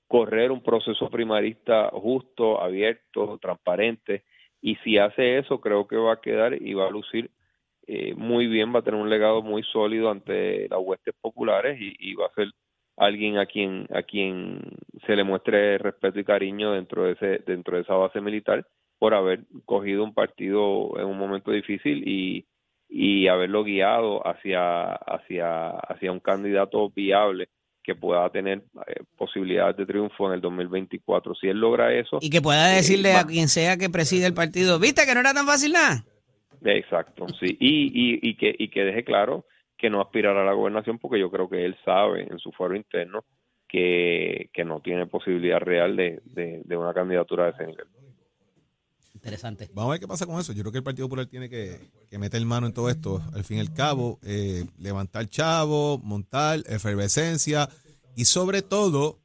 correr 0.08 0.52
un 0.52 0.64
proceso 0.64 1.10
primarista 1.10 1.90
justo, 1.90 2.62
abierto, 2.62 3.38
transparente, 3.40 4.24
y 4.62 4.76
si 4.78 4.98
hace 4.98 5.38
eso, 5.38 5.60
creo 5.62 5.88
que 5.88 5.98
va 5.98 6.14
a 6.14 6.22
quedar 6.22 6.60
y 6.60 6.74
va 6.74 6.88
a 6.88 6.92
lucir 6.92 7.30
eh, 7.86 8.14
muy 8.16 8.48
bien, 8.48 8.74
va 8.74 8.80
a 8.80 8.82
tener 8.82 9.00
un 9.00 9.10
legado 9.10 9.42
muy 9.42 9.62
sólido 9.64 10.10
ante 10.10 10.70
las 10.70 10.80
huestes 10.82 11.14
populares 11.20 11.78
y, 11.80 12.16
va 12.16 12.28
a 12.28 12.34
ser 12.34 12.48
alguien 12.96 13.38
a 13.38 13.46
quien 13.46 13.88
a 13.94 14.04
quien 14.04 14.62
se 15.06 15.16
le 15.16 15.24
muestre 15.24 15.78
respeto 15.80 16.20
y 16.20 16.24
cariño 16.24 16.72
dentro 16.72 17.04
de 17.04 17.14
ese 17.14 17.44
dentro 17.46 17.76
de 17.76 17.84
esa 17.84 17.96
base 17.96 18.22
militar 18.22 18.66
por 19.04 19.16
haber 19.16 19.42
cogido 19.66 20.02
un 20.02 20.14
partido 20.14 20.98
en 20.98 21.04
un 21.08 21.18
momento 21.18 21.52
difícil 21.52 22.08
y, 22.08 22.46
y 22.88 23.28
haberlo 23.28 23.66
guiado 23.66 24.26
hacia 24.26 24.94
hacia 24.94 25.72
hacia 25.72 26.10
un 26.10 26.22
candidato 26.22 26.90
viable 26.90 27.50
que 27.84 27.96
pueda 27.96 28.30
tener 28.30 28.60
eh, 28.88 29.04
posibilidades 29.18 29.76
de 29.76 29.86
triunfo 29.86 30.28
en 30.28 30.36
el 30.36 30.40
2024. 30.40 31.36
Si 31.36 31.50
él 31.50 31.58
logra 31.58 31.94
eso... 31.94 32.20
Y 32.22 32.30
que 32.30 32.42
pueda 32.42 32.72
eh, 32.72 32.78
decirle 32.78 33.12
a 33.12 33.26
quien 33.26 33.50
sea 33.50 33.76
que 33.76 33.90
preside 33.90 34.26
el 34.26 34.34
partido, 34.34 34.80
viste 34.80 35.06
que 35.06 35.14
no 35.14 35.20
era 35.20 35.34
tan 35.34 35.48
fácil 35.48 35.74
nada. 35.74 36.06
Exacto, 36.64 37.28
sí. 37.28 37.58
Y, 37.60 37.88
y, 37.88 38.20
y, 38.22 38.38
que, 38.38 38.56
y 38.58 38.70
que 38.70 38.86
deje 38.86 39.04
claro 39.04 39.44
que 39.78 39.90
no 39.90 40.00
aspirará 40.00 40.44
a 40.44 40.46
la 40.46 40.54
gobernación 40.54 40.98
porque 40.98 41.20
yo 41.20 41.30
creo 41.30 41.50
que 41.50 41.66
él 41.66 41.76
sabe 41.84 42.22
en 42.22 42.40
su 42.40 42.54
foro 42.54 42.74
interno 42.74 43.26
que, 43.68 44.50
que 44.54 44.64
no 44.64 44.80
tiene 44.80 45.08
posibilidad 45.08 45.60
real 45.60 45.98
de, 45.98 46.22
de, 46.24 46.62
de 46.64 46.78
una 46.78 46.94
candidatura 46.94 47.48
de 47.48 47.52
ese 47.52 47.66
nivel. 47.66 47.88
Interesante. 49.24 49.70
Vamos 49.74 49.90
a 49.90 49.92
ver 49.94 50.00
qué 50.02 50.08
pasa 50.08 50.26
con 50.26 50.38
eso. 50.40 50.52
Yo 50.52 50.64
creo 50.64 50.72
que 50.74 50.80
el 50.80 50.84
Partido 50.84 51.08
Popular 51.08 51.28
tiene 51.28 51.48
que, 51.50 51.80
que 52.10 52.18
meter 52.18 52.46
mano 52.46 52.68
en 52.68 52.74
todo 52.74 52.90
esto. 52.90 53.22
Al 53.34 53.46
fin 53.46 53.58
y 53.58 53.60
al 53.62 53.74
cabo, 53.74 54.20
eh, 54.24 54.66
levantar 54.78 55.30
chavo, 55.30 55.98
montar 56.04 56.60
efervescencia 56.68 57.70
y 58.18 58.26
sobre 58.26 58.62
todo, 58.62 59.22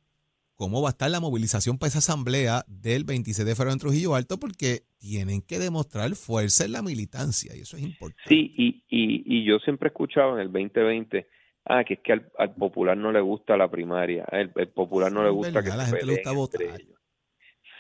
cómo 0.55 0.81
va 0.83 0.89
a 0.89 0.91
estar 0.91 1.11
la 1.11 1.21
movilización 1.21 1.79
para 1.79 1.89
esa 1.89 1.99
asamblea 1.99 2.65
del 2.69 3.05
26 3.05 3.47
de 3.47 3.55
febrero 3.55 3.73
en 3.73 3.79
Trujillo 3.81 4.15
Alto, 4.15 4.39
porque 4.39 4.83
tienen 4.99 5.43
que 5.43 5.59
demostrar 5.59 6.15
fuerza 6.15 6.65
en 6.65 6.73
la 6.73 6.83
militancia 6.83 7.55
y 7.57 7.61
eso 7.61 7.77
es 7.77 7.83
importante. 7.83 8.23
Sí, 8.29 8.53
y, 8.57 8.69
y, 8.89 9.23
y 9.41 9.45
yo 9.45 9.59
siempre 9.59 9.89
he 9.89 9.91
escuchado 9.91 10.35
en 10.35 10.41
el 10.41 10.53
2020, 10.53 11.27
ah, 11.67 11.85
que 11.85 11.95
es 11.95 12.01
que 12.01 12.13
al, 12.13 12.33
al 12.39 12.55
popular 12.55 12.97
no 12.97 13.13
le 13.13 13.21
gusta 13.21 13.57
la 13.57 13.71
primaria, 13.71 14.25
el, 14.33 14.51
el 14.57 14.69
popular 14.69 15.13
no 15.13 15.23
le 15.23 15.31
gusta 15.31 15.61
verdad, 15.61 15.71
que 15.73 15.77
la 15.77 15.85
se 15.87 15.91
gente 15.91 16.07
le 16.07 16.13
gusta 16.13 16.31
peleen 16.31 16.45
entre 16.45 16.67
votar. 16.67 16.81
ellos. 16.81 16.98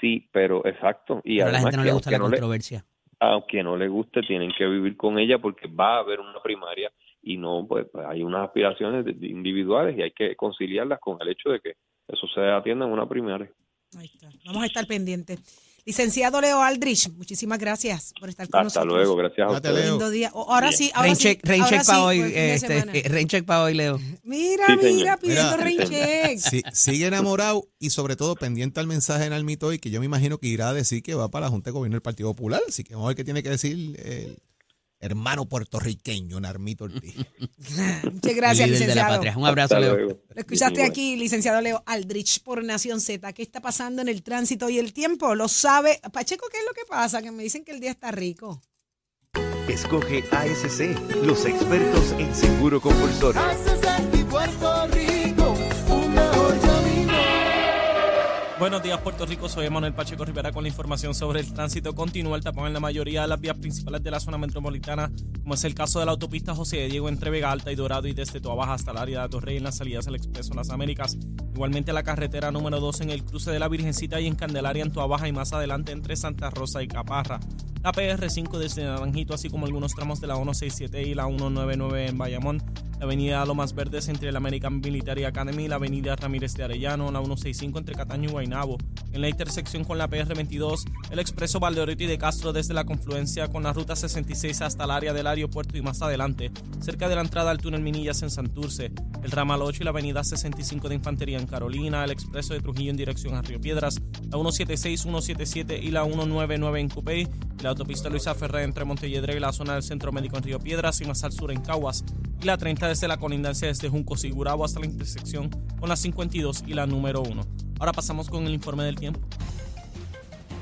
Sí, 0.00 0.28
pero 0.32 0.64
exacto. 0.66 1.20
Y 1.24 1.38
Pero 1.38 1.48
a 1.48 1.52
la 1.52 1.58
además 1.58 1.74
gente 1.74 1.76
no 1.76 1.82
que 1.82 1.86
le 1.88 1.92
gusta 1.94 2.08
aunque 2.10 2.12
la 2.12 2.18
no 2.18 2.28
le- 2.30 2.36
controversia. 2.36 2.84
aunque 3.20 3.62
no 3.62 3.76
le 3.76 3.88
guste, 3.88 4.20
tienen 4.22 4.52
que 4.56 4.66
vivir 4.66 4.96
con 4.96 5.18
ella 5.18 5.38
porque 5.38 5.66
va 5.68 5.96
a 5.96 6.00
haber 6.00 6.20
una 6.20 6.40
primaria 6.42 6.90
y 7.22 7.36
no, 7.36 7.66
pues, 7.68 7.86
pues, 7.92 8.06
hay 8.06 8.22
unas 8.22 8.46
aspiraciones 8.46 9.04
de- 9.04 9.12
de 9.14 9.26
individuales 9.26 9.98
y 9.98 10.02
hay 10.02 10.12
que 10.12 10.36
conciliarlas 10.36 11.00
con 11.00 11.18
el 11.20 11.28
hecho 11.28 11.50
de 11.50 11.60
que 11.60 11.72
eso 12.06 12.26
se 12.28 12.40
atienda 12.40 12.86
en 12.86 12.92
una 12.92 13.08
primaria. 13.08 13.50
Ahí 13.98 14.06
está. 14.06 14.28
Vamos 14.46 14.62
a 14.62 14.66
estar 14.66 14.86
pendientes. 14.86 15.40
Licenciado 15.88 16.38
Leo 16.42 16.60
Aldrich, 16.62 17.08
muchísimas 17.16 17.58
gracias 17.58 18.12
por 18.20 18.28
estar 18.28 18.46
con 18.46 18.66
Hasta 18.66 18.80
nosotros. 18.80 18.94
luego, 18.94 19.16
gracias 19.16 19.48
a 19.48 19.52
ustedes. 19.52 19.86
Lindo 19.88 20.10
día. 20.10 20.30
Ahora 20.34 20.70
sí, 20.70 20.90
ahora 20.92 21.04
Rain 21.06 21.16
sí. 21.16 21.22
check, 21.22 21.40
rain 21.46 21.62
ahora 21.62 21.78
check 21.78 21.86
para 21.86 21.98
sí, 21.98 22.04
hoy, 22.04 22.32
este, 22.34 22.66
semana. 22.80 22.92
rain 23.08 23.26
check 23.26 23.44
para 23.46 23.62
hoy, 23.62 23.72
Leo. 23.72 23.98
Mira, 24.22 24.66
Sí, 24.66 24.76
mira, 24.82 25.16
pidiendo 25.16 25.52
Mira, 25.52 25.64
rain 25.64 25.78
check. 25.78 26.38
Sí, 26.40 26.62
sigue 26.74 27.06
enamorado 27.06 27.66
y 27.78 27.88
sobre 27.88 28.16
todo 28.16 28.34
pendiente 28.34 28.80
al 28.80 28.86
mensaje 28.86 29.24
en 29.24 29.32
Almito 29.32 29.68
hoy, 29.68 29.78
que 29.78 29.88
yo 29.88 29.98
me 30.00 30.04
imagino 30.04 30.36
que 30.36 30.48
irá 30.48 30.68
a 30.68 30.74
decir 30.74 31.02
que 31.02 31.14
va 31.14 31.30
para 31.30 31.46
la 31.46 31.50
Junta 31.50 31.70
de 31.70 31.72
Gobierno 31.72 31.94
del 31.94 32.02
Partido 32.02 32.28
Popular. 32.34 32.60
Así 32.68 32.84
que 32.84 32.92
vamos 32.92 33.06
a 33.06 33.08
ver 33.08 33.16
qué 33.16 33.24
tiene 33.24 33.42
que 33.42 33.48
decir 33.48 33.72
el 34.04 34.36
hermano 35.00 35.46
puertorriqueño, 35.46 36.40
Narmito 36.40 36.84
Ortiz. 36.84 37.14
Muchas 38.12 38.34
gracias, 38.34 38.68
líder 38.68 38.80
de 38.88 38.94
la 38.94 38.94
licenciado. 38.94 39.14
patria. 39.14 39.36
Un 39.38 39.46
abrazo, 39.46 39.74
Hasta 39.76 39.80
Leo. 39.80 39.96
luego. 39.96 40.20
Lo 40.34 40.40
escuchaste 40.40 40.82
aquí, 40.82 41.16
licenciado 41.16 41.60
Leo 41.60 41.82
Aldrich, 41.86 42.42
por 42.42 42.64
Nación 42.64 43.00
Z. 43.00 43.32
¿Qué 43.32 43.42
está 43.42 43.60
pasando 43.60 44.02
en 44.02 44.08
el 44.08 44.22
tránsito 44.22 44.68
y 44.68 44.78
el 44.78 44.92
tiempo? 44.92 45.34
Lo 45.34 45.48
sabe. 45.48 46.00
Pacheco, 46.12 46.46
¿qué 46.50 46.58
es 46.58 46.64
lo 46.66 46.72
que 46.74 46.82
pasa? 46.88 47.22
Que 47.22 47.30
me 47.30 47.42
dicen 47.42 47.64
que 47.64 47.72
el 47.72 47.80
día 47.80 47.90
está 47.90 48.10
rico. 48.10 48.60
Escoge 49.68 50.24
ASC, 50.32 50.96
los 51.24 51.44
expertos 51.44 52.12
en 52.18 52.34
seguro 52.34 52.80
compulsorio. 52.80 53.40
Buenos 58.58 58.82
días, 58.82 58.98
Puerto 59.02 59.24
Rico. 59.24 59.48
Soy 59.48 59.70
Manuel 59.70 59.94
Pacheco 59.94 60.24
Rivera 60.24 60.50
con 60.50 60.64
la 60.64 60.68
información 60.68 61.14
sobre 61.14 61.38
el 61.38 61.52
tránsito. 61.52 61.94
Continúa 61.94 62.36
el 62.36 62.42
tapón 62.42 62.66
en 62.66 62.72
la 62.72 62.80
mayoría 62.80 63.22
de 63.22 63.28
las 63.28 63.40
vías 63.40 63.56
principales 63.56 64.02
de 64.02 64.10
la 64.10 64.18
zona 64.18 64.36
metropolitana, 64.36 65.12
como 65.42 65.54
es 65.54 65.62
el 65.62 65.76
caso 65.76 66.00
de 66.00 66.06
la 66.06 66.10
autopista 66.10 66.56
José 66.56 66.78
de 66.78 66.88
Diego 66.88 67.08
entre 67.08 67.30
Vega 67.30 67.52
Alta 67.52 67.70
y 67.70 67.76
Dorado 67.76 68.08
y 68.08 68.14
desde 68.14 68.40
Toabaja 68.40 68.74
hasta 68.74 68.90
el 68.90 68.96
área 68.96 69.22
de 69.22 69.28
Torrey 69.28 69.58
en 69.58 69.62
las 69.62 69.76
salidas 69.76 70.06
del 70.06 70.16
Expreso 70.16 70.54
Las 70.54 70.70
Américas. 70.70 71.16
Igualmente 71.54 71.92
la 71.92 72.02
carretera 72.02 72.50
número 72.50 72.80
2 72.80 73.02
en 73.02 73.10
el 73.10 73.24
cruce 73.24 73.52
de 73.52 73.60
la 73.60 73.68
Virgencita 73.68 74.20
y 74.20 74.26
en 74.26 74.34
Candelaria 74.34 74.82
en 74.82 74.92
Toabaja 74.92 75.28
y 75.28 75.32
más 75.32 75.52
adelante 75.52 75.92
entre 75.92 76.16
Santa 76.16 76.50
Rosa 76.50 76.82
y 76.82 76.88
Caparra. 76.88 77.38
La 77.84 77.92
PR5 77.92 78.58
desde 78.58 78.82
Naranjito, 78.82 79.34
así 79.34 79.50
como 79.50 79.66
algunos 79.66 79.94
tramos 79.94 80.20
de 80.20 80.26
la 80.26 80.34
167 80.34 81.02
y 81.02 81.14
la 81.14 81.26
199 81.26 82.08
en 82.08 82.18
Bayamón. 82.18 82.87
La 82.98 83.04
avenida 83.04 83.44
Lomas 83.44 83.74
Verdes 83.74 84.08
entre 84.08 84.32
la 84.32 84.38
American 84.38 84.80
Military 84.80 85.22
Academy, 85.22 85.68
la 85.68 85.76
avenida 85.76 86.16
Ramírez 86.16 86.54
de 86.54 86.64
Arellano, 86.64 87.12
la 87.12 87.20
165 87.20 87.78
entre 87.78 87.94
Cataño 87.94 88.28
y 88.28 88.32
Guaynabo. 88.32 88.76
En 89.12 89.20
la 89.20 89.28
intersección 89.28 89.84
con 89.84 89.98
la 89.98 90.10
PR22, 90.10 90.82
el 91.12 91.20
expreso 91.20 91.60
Valdeorito 91.60 92.02
y 92.02 92.06
de 92.08 92.18
Castro 92.18 92.52
desde 92.52 92.74
la 92.74 92.84
confluencia 92.84 93.46
con 93.48 93.62
la 93.62 93.72
ruta 93.72 93.94
66 93.94 94.62
hasta 94.62 94.82
el 94.82 94.90
área 94.90 95.12
del 95.12 95.28
aeropuerto 95.28 95.78
y 95.78 95.82
más 95.82 96.02
adelante, 96.02 96.50
cerca 96.80 97.08
de 97.08 97.14
la 97.14 97.20
entrada 97.20 97.52
al 97.52 97.58
túnel 97.58 97.82
Minillas 97.82 98.22
en 98.22 98.30
Santurce, 98.30 98.90
el 99.22 99.30
ramal 99.30 99.62
8 99.62 99.78
y 99.80 99.84
la 99.84 99.90
avenida 99.90 100.24
65 100.24 100.88
de 100.88 100.96
Infantería 100.96 101.38
en 101.38 101.46
Carolina, 101.46 102.04
el 102.04 102.10
expreso 102.10 102.52
de 102.52 102.60
Trujillo 102.60 102.90
en 102.90 102.96
dirección 102.96 103.36
a 103.36 103.42
Río 103.42 103.60
Piedras, 103.60 104.00
la 104.24 104.38
176, 104.38 105.02
177 105.02 105.78
y 105.78 105.92
la 105.92 106.04
199 106.04 106.80
en 106.80 106.88
Cupey, 106.88 107.28
la 107.62 107.70
autopista 107.70 108.08
Luisa 108.08 108.34
Ferré 108.34 108.62
entre 108.62 108.84
Montelledre 108.84 109.36
y 109.36 109.40
la 109.40 109.52
zona 109.52 109.74
del 109.74 109.82
Centro 109.82 110.12
Médico 110.12 110.36
en 110.36 110.44
Río 110.44 110.58
Piedras 110.60 111.00
y 111.00 111.04
más 111.04 111.24
al 111.24 111.32
sur 111.32 111.50
en 111.50 111.60
Caguas, 111.60 112.04
y 112.40 112.44
la 112.44 112.56
30 112.56 112.88
desde 112.88 113.08
la 113.08 113.16
colindancia 113.16 113.68
desde 113.68 113.88
Juncos 113.88 114.24
y 114.24 114.30
Gurabo 114.30 114.64
hasta 114.64 114.80
la 114.80 114.86
intersección 114.86 115.50
con 115.80 115.88
la 115.88 115.96
52 115.96 116.64
y 116.66 116.74
la 116.74 116.86
número 116.86 117.22
1. 117.22 117.42
Ahora 117.80 117.92
pasamos 117.92 118.28
con 118.28 118.46
el 118.46 118.54
informe 118.54 118.84
del 118.84 118.96
tiempo. 118.96 119.20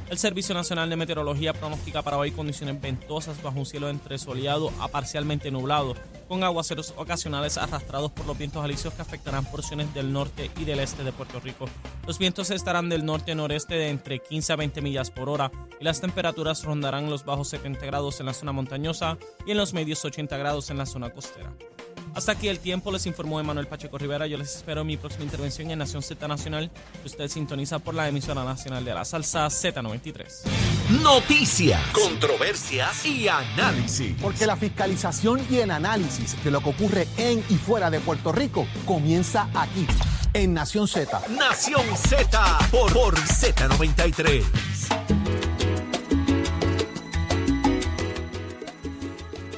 El 0.08 0.18
Servicio 0.18 0.54
Nacional 0.54 0.88
de 0.88 0.96
Meteorología 0.96 1.52
pronostica 1.52 2.02
para 2.02 2.16
hoy 2.16 2.30
condiciones 2.30 2.80
ventosas 2.80 3.42
bajo 3.42 3.58
un 3.58 3.66
cielo 3.66 3.90
entre 3.90 4.18
soleado 4.18 4.70
a 4.80 4.88
parcialmente 4.88 5.50
nublado, 5.50 5.94
con 6.28 6.42
aguaceros 6.44 6.94
ocasionales 6.96 7.58
arrastrados 7.58 8.10
por 8.12 8.26
los 8.26 8.36
vientos 8.36 8.64
alisios 8.64 8.94
que 8.94 9.02
afectarán 9.02 9.44
porciones 9.44 9.92
del 9.94 10.12
norte 10.12 10.50
y 10.56 10.64
del 10.64 10.80
este 10.80 11.04
de 11.04 11.12
Puerto 11.12 11.40
Rico. 11.40 11.66
Los 12.06 12.18
vientos 12.18 12.50
estarán 12.50 12.88
del 12.88 13.04
norte-noreste 13.04 13.74
de 13.74 13.88
entre 13.88 14.18
15 14.20 14.52
a 14.52 14.56
20 14.56 14.80
millas 14.80 15.10
por 15.10 15.28
hora 15.28 15.50
y 15.80 15.84
las 15.84 16.00
temperaturas 16.00 16.64
rondarán 16.64 17.10
los 17.10 17.24
bajos 17.24 17.48
70 17.48 17.84
grados 17.86 18.20
en 18.20 18.26
la 18.26 18.34
zona 18.34 18.52
montañosa 18.52 19.18
y 19.46 19.52
en 19.52 19.58
los 19.58 19.74
medios 19.74 20.04
80 20.04 20.36
grados 20.36 20.70
en 20.70 20.78
la 20.78 20.86
zona 20.86 21.10
costera. 21.10 21.52
Hasta 22.14 22.32
aquí 22.32 22.48
el 22.48 22.58
tiempo, 22.58 22.90
les 22.90 23.06
informó 23.06 23.40
Emanuel 23.40 23.66
Pacheco 23.66 23.98
Rivera. 23.98 24.26
Yo 24.26 24.38
les 24.38 24.56
espero 24.56 24.80
en 24.80 24.86
mi 24.86 24.96
próxima 24.96 25.24
intervención 25.24 25.70
en 25.70 25.78
Nación 25.78 26.02
Z 26.02 26.26
Nacional, 26.26 26.70
que 27.02 27.08
usted 27.08 27.28
sintoniza 27.28 27.78
por 27.78 27.94
la 27.94 28.08
emisora 28.08 28.44
nacional 28.44 28.84
de 28.84 28.94
la 28.94 29.04
salsa 29.04 29.46
Z93. 29.46 30.26
Noticias, 31.02 31.80
controversias 31.92 33.04
y 33.04 33.28
análisis. 33.28 34.14
Porque 34.20 34.46
la 34.46 34.56
fiscalización 34.56 35.44
y 35.50 35.56
el 35.56 35.70
análisis 35.70 36.42
de 36.42 36.50
lo 36.50 36.60
que 36.60 36.70
ocurre 36.70 37.08
en 37.16 37.44
y 37.48 37.54
fuera 37.56 37.90
de 37.90 38.00
Puerto 38.00 38.32
Rico 38.32 38.66
comienza 38.84 39.48
aquí, 39.54 39.86
en 40.32 40.54
Nación 40.54 40.88
Z. 40.88 41.20
Nación 41.30 41.84
Z 41.96 42.58
por, 42.70 42.92
por 42.92 43.14
Z93. 43.16 44.44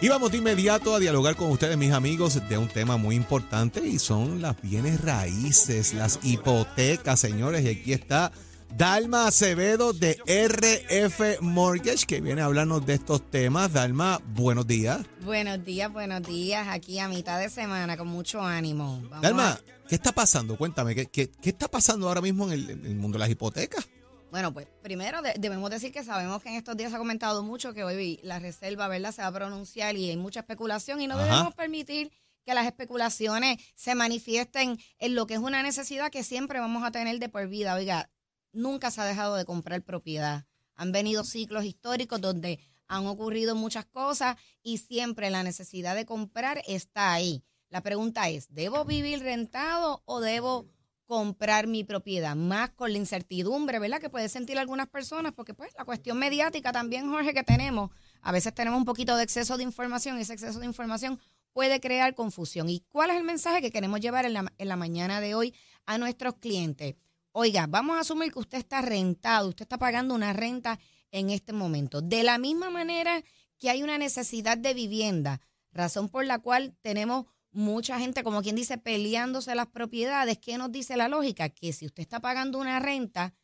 Y 0.01 0.09
vamos 0.09 0.31
de 0.31 0.39
inmediato 0.39 0.95
a 0.95 1.01
dialogar 1.01 1.35
con 1.35 1.51
ustedes, 1.51 1.77
mis 1.77 1.93
amigos, 1.93 2.41
de 2.49 2.57
un 2.57 2.69
tema 2.69 2.97
muy 2.97 3.17
importante 3.17 3.85
y 3.85 3.99
son 3.99 4.41
las 4.41 4.61
bienes 4.63 5.01
raíces, 5.01 5.93
las 5.93 6.21
hipotecas, 6.23 7.19
señores. 7.19 7.65
Y 7.65 7.69
aquí 7.69 7.93
está 7.93 8.31
Dalma 8.77 9.27
Acevedo 9.27 9.93
de 9.93 10.17
RF 10.25 11.41
Mortgage, 11.41 12.07
que 12.07 12.21
viene 12.21 12.43
a 12.43 12.45
hablarnos 12.45 12.87
de 12.87 12.95
estos 12.95 13.29
temas. 13.29 13.73
Dalma, 13.73 14.21
buenos 14.35 14.69
días. 14.69 15.01
Buenos 15.25 15.65
días, 15.65 15.93
buenos 15.93 16.23
días. 16.23 16.69
Aquí 16.71 17.01
a 17.01 17.09
mitad 17.09 17.41
de 17.41 17.51
semana 17.51 17.97
con 17.97 18.07
mucho 18.07 18.41
ánimo. 18.41 19.01
Vamos 19.11 19.23
Dalma, 19.23 19.49
a- 19.55 19.61
¿qué 19.89 19.97
está 19.97 20.13
pasando? 20.13 20.57
Cuéntame, 20.57 20.95
¿qué, 20.95 21.07
qué, 21.07 21.29
qué 21.29 21.49
está 21.51 21.67
pasando 21.67 22.07
ahora 22.07 22.21
mismo 22.21 22.45
en 22.47 22.53
el, 22.53 22.71
en 22.71 22.87
el 22.87 22.95
mundo 22.95 23.17
de 23.19 23.21
las 23.21 23.31
hipotecas? 23.31 23.89
Bueno, 24.31 24.53
pues 24.53 24.67
primero 24.83 25.23
de- 25.23 25.35
debemos 25.39 25.71
decir 25.71 25.91
que 25.91 26.05
sabemos 26.05 26.43
que 26.43 26.51
en 26.51 26.57
estos 26.57 26.77
días 26.77 26.91
se 26.91 26.97
ha 26.97 26.99
comentado 26.99 27.43
mucho 27.43 27.73
que 27.73 27.83
hoy 27.85 28.21
la 28.23 28.39
reserva, 28.39 28.87
¿verdad? 28.89 29.13
Se 29.13 29.23
va 29.23 29.29
a 29.29 29.33
pronunciar 29.33 29.97
y 29.97 30.11
hay 30.11 30.17
mucha 30.17 30.41
especulación 30.41 31.01
y 31.01 31.07
no 31.07 31.15
Ajá. 31.15 31.25
debemos 31.25 31.55
permitir 31.55 32.13
que 32.45 32.53
las 32.55 32.67
especulaciones 32.67 33.59
se 33.75 33.95
manifiesten 33.95 34.79
en 34.99 35.15
lo 35.15 35.27
que 35.27 35.35
es 35.35 35.41
una 35.41 35.63
necesidad 35.63 36.11
que 36.11 36.23
siempre 36.23 36.61
vamos 36.61 36.85
a 36.85 36.91
tener 36.91 37.19
de 37.19 37.29
por 37.31 37.47
vida. 37.49 37.75
Oiga, 37.75 38.11
nunca 38.53 38.91
se 38.91 39.01
ha 39.01 39.05
dejado 39.05 39.35
de 39.37 39.45
comprar 39.47 39.83
propiedad. 39.83 40.45
Han 40.75 40.93
venido 40.93 41.25
ciclos 41.25 41.65
históricos 41.65 42.21
donde 42.21 42.59
han 42.87 43.07
ocurrido 43.07 43.55
muchas 43.55 43.87
cosas 43.87 44.37
y 44.63 44.79
siempre 44.79 45.31
la 45.31 45.43
necesidad 45.43 45.95
de 45.95 46.07
comprar 46.07 46.63
está 46.67 47.13
ahí. 47.13 47.43
La 47.71 47.83
pregunta 47.83 48.29
es, 48.29 48.47
¿debo 48.55 48.85
vivir 48.85 49.21
rentado 49.21 50.03
o 50.07 50.21
debo 50.21 50.67
comprar 51.09 51.67
mi 51.67 51.85
propiedad? 51.85 52.37
Más 52.37 52.71
con 52.71 52.93
la 52.93 52.99
incertidumbre, 52.99 53.79
¿verdad? 53.79 53.99
Que 53.99 54.11
puede 54.11 54.29
sentir 54.29 54.59
algunas 54.59 54.89
personas, 54.89 55.33
porque 55.33 55.55
pues 55.55 55.73
la 55.77 55.87
cuestión 55.87 56.19
mediática 56.19 56.71
también, 56.71 57.11
Jorge, 57.11 57.33
que 57.33 57.43
tenemos, 57.43 57.91
a 58.21 58.31
veces 58.31 58.55
tenemos 58.55 58.79
un 58.79 58.85
poquito 58.85 59.17
de 59.17 59.25
exceso 59.25 59.57
de 59.57 59.63
información 59.65 60.19
y 60.19 60.21
ese 60.21 60.35
exceso 60.35 60.61
de 60.61 60.67
información 60.67 61.19
puede 61.55 61.81
crear 61.81 62.15
confusión. 62.15 62.69
¿Y 62.69 62.81
cuál 62.91 63.11
es 63.11 63.17
el 63.17 63.25
mensaje 63.25 63.63
que 63.63 63.73
queremos 63.73 64.01
llevar 64.01 64.27
en 64.27 64.35
la, 64.35 64.53
en 64.59 64.69
la 64.69 64.77
mañana 64.77 65.21
de 65.21 65.35
hoy 65.35 65.55
a 65.87 65.97
nuestros 65.97 66.35
clientes? 66.35 66.95
Oiga, 67.33 67.67
vamos 67.67 67.97
a 67.97 68.01
asumir 68.01 68.31
que 68.31 68.41
usted 68.41 68.59
está 68.59 68.83
rentado, 68.83 69.49
usted 69.49 69.63
está 69.63 69.79
pagando 69.79 70.15
una 70.15 70.35
renta 70.35 70.79
en 71.11 71.31
este 71.31 71.55
momento. 71.55 72.03
De 72.03 72.23
la 72.23 72.37
misma 72.37 72.69
manera 72.69 73.25
que 73.59 73.71
hay 73.71 73.83
una 73.83 73.97
necesidad 73.97 74.59
de 74.59 74.75
vivienda, 74.75 75.41
razón 75.73 76.11
por 76.11 76.27
la 76.27 76.39
cual 76.39 76.77
tenemos 76.83 77.27
mucha 77.51 77.99
gente, 77.99 78.23
como 78.23 78.43
quien 78.43 78.57
dice, 78.57 78.79
peleándose 78.79 79.55
las 79.55 79.69
propiedades. 79.69 80.39
¿Qué 80.39 80.59
nos 80.59 80.71
dice 80.71 80.97
la 80.97 81.09
lógica? 81.09 81.49
Que 81.49 81.73
si 81.73 81.87
usted 81.87 82.03
está 82.03 82.21
pagando 82.21 82.59
una 82.59 82.79
renta, 82.79 83.35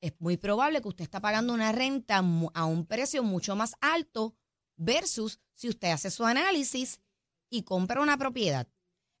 es 0.00 0.12
muy 0.18 0.36
probable 0.36 0.80
que 0.80 0.88
usted 0.88 1.04
está 1.04 1.20
pagando 1.20 1.52
una 1.52 1.72
renta 1.72 2.22
a 2.54 2.64
un 2.64 2.86
precio 2.86 3.22
mucho 3.22 3.56
más 3.56 3.74
alto 3.80 4.34
versus 4.76 5.40
si 5.54 5.68
usted 5.68 5.88
hace 5.88 6.10
su 6.10 6.24
análisis 6.24 7.00
y 7.50 7.62
compra 7.62 8.02
una 8.02 8.18
propiedad. 8.18 8.68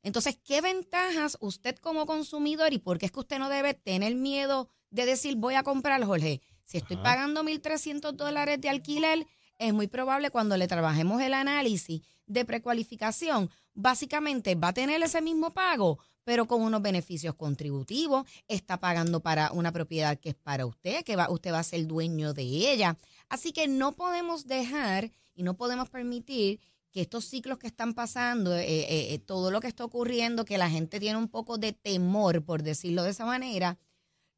Entonces, 0.02 0.38
¿qué 0.44 0.60
ventajas 0.60 1.36
usted 1.40 1.76
como 1.76 2.06
consumidor 2.06 2.72
y 2.72 2.78
por 2.78 2.98
qué 2.98 3.06
es 3.06 3.12
que 3.12 3.20
usted 3.20 3.38
no 3.38 3.48
debe 3.48 3.74
tener 3.74 4.14
miedo 4.14 4.68
de 4.90 5.06
decir 5.06 5.36
voy 5.36 5.54
a 5.54 5.62
comprar, 5.62 6.04
Jorge? 6.04 6.40
Si 6.64 6.76
estoy 6.76 6.96
pagando 6.96 7.42
1.300 7.42 8.12
dólares 8.12 8.60
de 8.60 8.68
alquiler, 8.68 9.26
es 9.58 9.72
muy 9.72 9.88
probable 9.88 10.30
cuando 10.30 10.56
le 10.56 10.68
trabajemos 10.68 11.20
el 11.22 11.34
análisis 11.34 12.02
de 12.26 12.44
precualificación, 12.44 13.50
básicamente 13.74 14.54
va 14.54 14.68
a 14.68 14.72
tener 14.72 15.02
ese 15.02 15.22
mismo 15.22 15.52
pago, 15.52 15.98
pero 16.24 16.46
con 16.46 16.62
unos 16.62 16.82
beneficios 16.82 17.34
contributivos, 17.34 18.26
está 18.48 18.78
pagando 18.80 19.20
para 19.20 19.52
una 19.52 19.72
propiedad 19.72 20.18
que 20.18 20.30
es 20.30 20.34
para 20.34 20.66
usted, 20.66 21.04
que 21.04 21.14
va, 21.14 21.30
usted 21.30 21.52
va 21.52 21.60
a 21.60 21.62
ser 21.62 21.86
dueño 21.86 22.34
de 22.34 22.42
ella. 22.42 22.96
Así 23.28 23.52
que 23.52 23.68
no 23.68 23.92
podemos 23.92 24.46
dejar 24.46 25.12
y 25.34 25.44
no 25.44 25.56
podemos 25.56 25.88
permitir 25.88 26.60
que 26.90 27.02
estos 27.02 27.26
ciclos 27.26 27.58
que 27.58 27.66
están 27.66 27.94
pasando, 27.94 28.56
eh, 28.56 28.64
eh, 28.66 29.14
eh, 29.14 29.18
todo 29.18 29.50
lo 29.50 29.60
que 29.60 29.68
está 29.68 29.84
ocurriendo, 29.84 30.44
que 30.44 30.58
la 30.58 30.70
gente 30.70 30.98
tiene 30.98 31.18
un 31.18 31.28
poco 31.28 31.58
de 31.58 31.72
temor, 31.72 32.42
por 32.42 32.62
decirlo 32.62 33.02
de 33.02 33.10
esa 33.10 33.26
manera, 33.26 33.78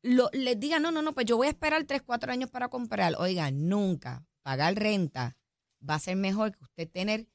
les 0.03 0.59
diga, 0.59 0.79
no, 0.79 0.91
no, 0.91 1.01
no, 1.01 1.15
pues 1.15 1.27
yo 1.27 1.37
voy 1.37 1.47
a 1.47 1.51
esperar 1.51 1.85
tres, 1.85 2.03
cuatro 2.03 2.33
años 2.33 2.51
para 2.51 2.69
comprar. 2.69 3.15
Oiga, 3.19 3.51
nunca 3.51 4.27
pagar 4.43 4.75
renta 4.75 5.37
va 5.89 5.95
a 5.95 6.01
ser 6.01 6.17
mejor 6.17 6.57
que 6.57 6.65
usted 6.65 6.89
tener 6.91 7.29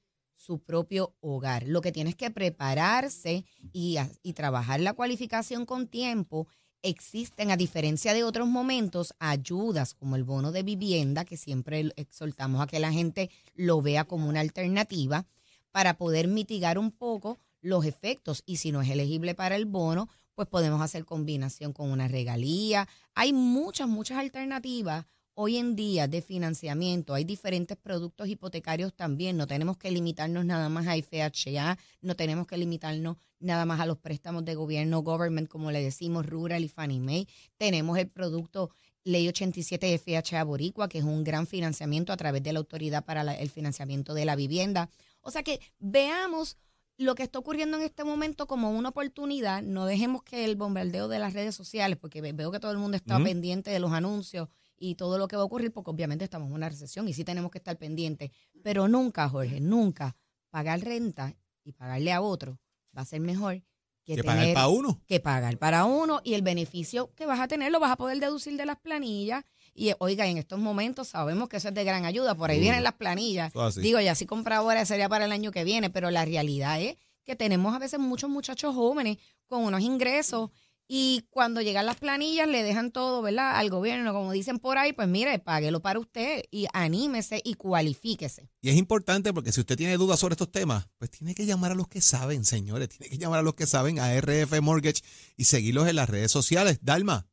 su 0.44 0.60
propio 0.60 1.16
hogar. 1.22 1.64
Lo 1.68 1.80
que 1.80 1.94
tienes 1.94 2.16
que 2.16 2.30
prepararse 2.30 3.46
y, 3.72 3.98
y 4.24 4.34
trabajar 4.34 4.82
la 4.82 4.94
cualificación 4.94 5.66
con 5.66 5.88
tiempo. 5.88 6.48
Existen, 6.82 7.50
a 7.50 7.56
diferencia 7.56 8.14
de 8.14 8.26
otros 8.26 8.48
momentos, 8.48 9.14
ayudas 9.20 9.94
como 9.94 10.18
el 10.18 10.26
bono 10.26 10.52
de 10.52 10.64
vivienda, 10.64 11.24
que 11.24 11.38
siempre 11.38 11.94
exhortamos 11.96 12.62
a 12.62 12.68
que 12.68 12.80
la 12.80 12.92
gente 12.92 13.30
lo 13.56 13.82
vea 13.82 14.04
como 14.04 14.28
una 14.28 14.42
alternativa 14.42 15.26
para 15.72 15.96
poder 15.96 16.28
mitigar 16.28 16.78
un 16.78 16.92
poco 16.92 17.40
los 17.62 17.86
efectos. 17.86 18.44
Y 18.46 18.58
si 18.58 18.74
no 18.74 18.82
es 18.82 18.90
elegible 18.90 19.36
para 19.36 19.56
el 19.56 19.66
bono, 19.66 20.10
pues 20.36 20.50
podemos 20.50 20.82
hacer 20.82 21.06
combinación 21.06 21.72
con 21.72 21.90
una 21.90 22.10
regalía. 22.10 22.90
Hay 23.16 23.32
muchas, 23.32 23.88
muchas 23.88 24.18
alternativas 24.18 25.06
hoy 25.36 25.58
en 25.58 25.76
día 25.76 26.08
de 26.08 26.22
financiamiento. 26.22 27.14
Hay 27.14 27.24
diferentes 27.24 27.78
productos 27.78 28.28
hipotecarios 28.28 28.94
también. 28.94 29.38
No 29.38 29.48
tenemos 29.48 29.78
que 29.78 29.92
limitarnos 29.92 30.46
nada 30.46 30.70
más 30.70 30.88
a 30.88 30.96
FHA, 30.96 31.78
no 32.02 32.16
tenemos 32.16 32.48
que 32.48 32.58
limitarnos 32.58 33.18
nada 33.40 33.66
más 33.66 33.80
a 33.80 33.86
los 33.86 33.98
préstamos 33.98 34.46
de 34.46 34.56
gobierno, 34.56 35.02
government, 35.02 35.50
como 35.50 35.72
le 35.72 35.82
decimos, 35.82 36.26
rural 36.26 36.64
y 36.64 36.70
Fannie 36.70 37.00
Mae. 37.00 37.28
Tenemos 37.58 37.98
el 37.98 38.08
producto 38.10 38.70
Ley 39.04 39.28
87 39.28 39.98
FHA 39.98 40.44
Boricua, 40.46 40.88
que 40.88 41.00
es 41.00 41.04
un 41.04 41.24
gran 41.24 41.46
financiamiento 41.48 42.14
a 42.14 42.18
través 42.18 42.42
de 42.44 42.54
la 42.54 42.60
Autoridad 42.60 43.04
para 43.04 43.24
la- 43.24 43.36
el 43.36 43.50
Financiamiento 43.50 44.14
de 44.14 44.26
la 44.26 44.36
Vivienda. 44.36 44.90
O 45.22 45.32
sea 45.32 45.44
que 45.44 45.60
veamos 45.80 46.58
lo 46.98 47.16
que 47.16 47.24
está 47.24 47.40
ocurriendo 47.40 47.76
en 47.78 47.84
este 47.84 48.04
momento 48.04 48.46
como 48.48 48.70
una 48.72 48.90
oportunidad. 48.90 49.62
No 49.64 49.86
dejemos 49.88 50.24
que 50.24 50.46
el 50.46 50.56
bombardeo 50.56 51.08
de 51.08 51.20
las 51.20 51.34
redes 51.34 51.56
sociales, 51.56 51.98
porque 52.00 52.22
ve- 52.22 52.34
veo 52.34 52.52
que 52.52 52.60
todo 52.60 52.72
el 52.72 52.78
mundo 52.78 52.96
está 52.96 53.18
pendiente 53.26 53.72
de 53.72 53.80
los 53.80 53.92
anuncios 53.92 54.48
y 54.86 54.96
todo 54.96 55.18
lo 55.18 55.28
que 55.30 55.36
va 55.38 55.44
a 55.44 55.46
ocurrir, 55.46 55.72
porque 55.72 55.92
obviamente 55.92 56.26
estamos 56.26 56.50
en 56.50 56.54
una 56.56 56.68
recesión 56.68 57.08
y 57.08 57.14
sí 57.14 57.24
tenemos 57.24 57.52
que 57.52 57.58
estar 57.60 57.78
pendientes. 57.78 58.32
Pero 58.64 58.88
nunca, 58.90 59.30
Jorge, 59.30 59.62
nunca 59.62 60.16
pagar 60.50 60.82
renta 60.82 61.34
y 61.64 61.72
pagarle 61.72 62.12
a 62.12 62.22
otro 62.22 62.60
va 62.96 63.04
a 63.04 63.06
ser 63.06 63.22
mejor 63.22 63.64
que, 64.04 64.16
Que 64.16 64.24
pagar 64.26 64.54
para 64.54 64.68
uno. 64.68 65.02
que 65.08 65.20
pagar 65.22 65.58
para 65.58 65.86
uno 65.86 66.20
y 66.26 66.34
el 66.34 66.42
beneficio 66.42 67.14
que 67.16 67.26
vas 67.26 67.40
a 67.40 67.48
tener 67.48 67.72
lo 67.72 67.80
vas 67.80 67.92
a 67.92 67.96
poder 67.96 68.20
deducir 68.20 68.58
de 68.58 68.66
las 68.66 68.78
planillas. 68.78 69.46
Y 69.74 69.94
oiga, 70.00 70.28
en 70.28 70.38
estos 70.38 70.60
momentos 70.60 71.08
sabemos 71.08 71.48
que 71.48 71.56
eso 71.58 71.70
es 71.70 71.74
de 71.74 71.84
gran 71.86 72.04
ayuda. 72.04 72.36
Por 72.36 72.50
ahí 72.52 72.58
Uy. 72.58 72.64
vienen 72.64 72.84
las 72.84 72.94
planillas. 72.94 73.54
Digo, 73.78 74.02
ya 74.02 74.14
si 74.16 74.26
compra 74.26 74.58
ahora 74.58 74.86
sería 74.86 75.08
para 75.08 75.24
el 75.26 75.32
año 75.32 75.52
que 75.52 75.64
viene, 75.64 75.90
pero 75.90 76.12
la 76.12 76.26
realidad 76.26 76.82
es 76.82 76.98
que 77.24 77.38
tenemos 77.38 77.74
a 77.74 77.80
veces 77.80 78.00
muchos 78.02 78.30
muchachos 78.30 78.76
jóvenes 78.76 79.18
con 79.48 79.64
unos 79.64 79.82
ingresos 79.82 80.50
y 80.88 81.26
cuando 81.30 81.62
llegan 81.62 81.86
las 81.86 81.98
planillas 81.98 82.48
le 82.48 82.64
dejan 82.64 82.92
todo, 82.92 83.22
¿verdad? 83.22 83.58
Al 83.58 83.70
gobierno, 83.70 84.14
como 84.14 84.32
dicen 84.32 84.60
por 84.60 84.78
ahí, 84.78 84.94
pues 84.94 85.08
mire, 85.08 85.40
páguelo 85.40 85.82
para 85.82 86.00
usted 86.00 86.44
y 86.52 86.68
anímese 86.74 87.42
y 87.44 87.56
cualifíquese. 87.56 88.50
Y 88.62 88.70
es 88.70 88.76
importante 88.76 89.34
porque 89.34 89.52
si 89.52 89.62
usted 89.62 89.78
tiene 89.78 89.98
dudas 89.98 90.20
sobre 90.20 90.34
estos 90.34 90.52
temas, 90.52 90.88
pues 90.98 91.12
tiene 91.12 91.36
que 91.36 91.46
llamar 91.46 91.72
a 91.72 91.76
los 91.76 91.88
que 91.88 92.02
saben, 92.02 92.46
señores. 92.46 92.90
Tiene 92.90 93.10
que 93.10 93.18
llamar 93.18 93.40
a 93.40 93.44
los 93.44 93.56
que 93.56 93.66
saben, 93.66 94.00
a 94.00 94.14
RF 94.20 94.62
Mortgage 94.62 95.02
y 95.38 95.46
seguirlos 95.46 95.88
en 95.88 95.96
las 95.96 96.10
redes 96.10 96.32
sociales. 96.32 96.80
Dalma, 96.82 97.28